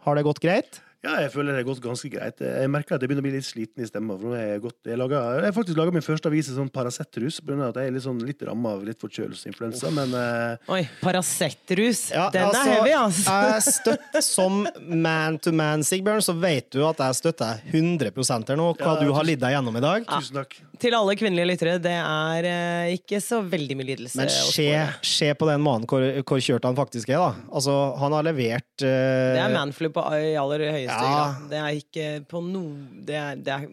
har 0.06 0.20
det 0.20 0.28
gått 0.30 0.44
greit? 0.46 0.80
Ja, 1.00 1.14
jeg 1.24 1.30
føler 1.32 1.54
det 1.54 1.62
har 1.62 1.68
gått 1.70 1.80
ganske 1.80 2.10
greit. 2.12 2.42
Jeg 2.44 2.70
merker 2.72 2.98
at 2.98 3.04
jeg 3.04 3.08
begynner 3.08 3.24
å 3.24 3.28
bli 3.30 3.38
litt 3.38 3.48
sliten 3.48 3.86
i 3.86 3.88
stemma. 3.88 4.18
Jeg, 4.36 4.60
gått, 4.66 4.76
jeg, 4.84 5.00
laget, 5.00 5.16
jeg 5.16 5.46
har 5.46 5.54
faktisk 5.56 5.78
laga 5.80 5.94
min 5.96 6.04
første 6.04 6.28
avis 6.28 6.50
i 6.52 6.56
sånn 6.58 6.72
Paracet-rus, 6.76 7.38
at 7.40 7.80
jeg 7.80 7.88
er 7.88 7.94
litt, 7.96 8.04
sånn, 8.04 8.20
litt 8.28 8.44
ramma 8.44 8.74
av 8.76 8.84
litt 8.84 9.00
forkjølelse 9.00 9.54
og. 9.80 9.94
Men 9.96 10.12
uh... 10.12 10.74
Oi, 10.76 10.82
Paracet-rus. 11.00 12.10
Ja, 12.12 12.26
Den 12.36 12.50
altså, 12.50 12.66
er 12.66 12.74
heavy, 12.74 12.92
altså. 13.00 13.38
Jeg 13.48 13.64
støtter 13.78 14.26
som 14.28 14.66
man 14.92 15.40
to 15.40 15.54
man, 15.56 15.86
Sigbjørn, 15.88 16.26
så 16.26 16.36
vet 16.36 16.68
du 16.76 16.84
at 16.84 17.00
jeg 17.06 17.20
støtter 17.22 17.64
100 17.72 18.12
her 18.12 18.60
nå, 18.60 18.68
hva 18.76 18.98
Ja, 18.98 18.98
du 19.00 19.16
har 19.16 19.30
lidd 19.30 19.40
deg 19.40 19.56
gjennom 19.56 19.80
i 19.80 19.86
dag. 19.86 20.04
tusen 20.04 20.42
takk. 20.42 20.60
Til 20.80 20.96
alle 20.96 21.16
kvinnelige 21.20 21.48
lyttere, 21.48 21.78
det 21.84 21.96
er 21.96 22.50
uh, 22.52 22.92
ikke 22.98 23.24
så 23.24 23.40
veldig 23.40 23.80
mye 23.80 23.88
lidelse. 23.94 24.20
Men 24.20 24.32
se, 24.32 24.68
se 25.08 25.32
på 25.32 25.48
den 25.48 25.64
mannen 25.64 25.88
hvor, 25.88 26.04
hvor 26.28 26.44
kjørt 26.44 26.68
han 26.68 26.76
faktisk 26.76 27.16
er, 27.16 27.24
da. 27.24 27.48
Altså, 27.56 27.80
han 28.04 28.20
har 28.20 28.28
levert 28.28 28.68
uh... 28.84 28.92
Det 29.40 29.44
er 29.48 29.56
manflu 29.56 29.92
på 29.96 30.04
i 30.20 30.36
aller 30.40 30.68
høyeste 30.68 30.89
Ja. 30.90 31.00
grad. 31.00 31.50
Det 31.52 31.60
er 31.64 31.82
ikke 31.82 32.08
på 32.30 32.42
noe 32.46 33.04
Det 33.08 33.20
det 33.46 33.56
er 33.56 33.68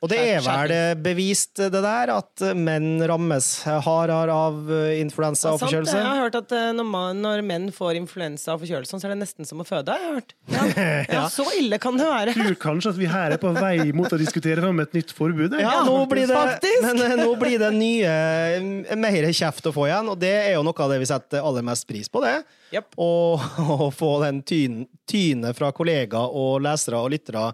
Og 0.00 0.08
det 0.08 0.18
er 0.34 0.40
vel 0.40 0.72
bevist, 1.04 1.58
det 1.60 1.82
der, 1.84 2.12
at 2.14 2.44
menn 2.56 3.02
rammes 3.04 3.48
hardere 3.84 4.32
av 4.32 4.70
influensa 4.96 5.52
og 5.52 5.60
forkjølelse? 5.60 5.98
Jeg 5.98 6.06
har 6.08 6.22
hørt 6.24 6.38
at 6.38 6.54
eh, 6.56 6.70
når, 6.76 6.86
man, 6.88 7.20
når 7.20 7.42
menn 7.44 7.66
får 7.74 7.98
influensa 7.98 8.54
og 8.54 8.62
forkjølelse, 8.62 8.96
så 8.96 9.08
er 9.08 9.12
det 9.12 9.18
nesten 9.20 9.48
som 9.48 9.60
å 9.60 9.66
føde. 9.68 9.92
har 9.92 10.00
Jeg 10.00 10.08
har 10.08 10.20
hørt. 10.20 10.36
Ja, 10.80 10.94
ja, 11.08 11.24
så 11.32 11.44
ille 11.58 11.76
kan 11.82 11.98
det 11.98 12.06
være. 12.08 12.32
Jeg 12.32 12.46
tror 12.46 12.58
kanskje 12.62 12.94
at 12.94 13.00
vi 13.00 13.08
her 13.10 13.34
er 13.34 13.40
på 13.40 13.52
vei 13.56 13.90
mot 13.96 14.12
å 14.12 14.18
diskutere 14.20 14.62
fram 14.64 14.80
et 14.82 14.96
nytt 14.96 15.12
forbud. 15.16 15.56
Ja, 15.60 15.80
nå 15.86 15.98
blir 16.10 16.28
det, 16.30 16.36
faktisk. 16.36 16.80
men 16.86 17.02
eh, 17.04 17.16
nå 17.20 17.34
blir 17.40 17.60
det 17.60 17.70
nye, 17.76 18.14
eh, 18.56 18.96
mer 19.00 19.28
kjeft 19.36 19.68
å 19.68 19.74
få 19.74 19.88
igjen, 19.90 20.08
og 20.12 20.18
det 20.20 20.32
er 20.46 20.54
jo 20.54 20.64
noe 20.66 20.86
av 20.86 20.94
det 20.94 21.00
vi 21.02 21.10
setter 21.10 21.44
aller 21.44 21.66
mest 21.66 21.88
pris 21.90 22.08
på, 22.08 22.24
det. 22.24 22.38
Yep. 22.74 22.96
Og 23.02 23.46
å 23.86 23.90
få 23.94 24.16
den 24.24 24.40
tyn, 24.46 24.82
tynet 25.10 25.58
fra 25.58 25.72
kollegaer 25.76 26.40
og 26.40 26.60
lesere 26.64 27.00
og 27.04 27.12
lyttere 27.12 27.50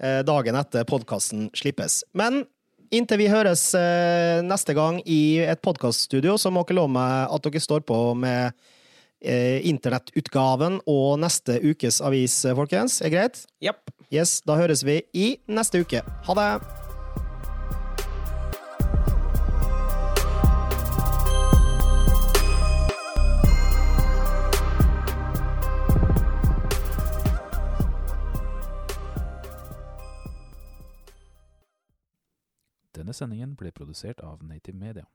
dagen 0.00 0.56
etter 0.56 0.86
podkasten 0.88 1.50
slippes. 1.52 2.00
Men 2.16 2.44
inntil 2.94 3.22
vi 3.22 3.30
høres 3.30 3.70
eh, 3.78 4.40
neste 4.46 4.74
gang 4.76 5.00
i 5.06 5.40
et 5.44 5.62
podkaststudio, 5.64 6.36
så 6.38 6.52
må 6.52 6.64
dere 6.66 6.80
love 6.80 6.94
meg 6.96 7.30
at 7.30 7.46
dere 7.46 7.62
står 7.62 7.84
på 7.88 8.00
med 8.18 8.50
eh, 9.20 9.60
internettutgaven 9.70 10.80
og 10.90 11.16
neste 11.22 11.60
ukes 11.62 12.02
avis, 12.04 12.42
eh, 12.44 12.56
folkens. 12.58 13.00
Er 13.04 13.14
greit? 13.14 13.42
Yep. 13.64 13.96
Yes, 14.10 14.40
da 14.46 14.58
høres 14.58 14.84
vi 14.86 15.02
i 15.14 15.32
neste 15.50 15.84
uke. 15.84 16.04
Ha 16.26 16.40
det! 16.42 16.79
Denne 33.10 33.18
sendingen 33.18 33.56
ble 33.58 33.72
produsert 33.74 34.20
av 34.22 34.44
Native 34.46 34.78
Media. 34.78 35.08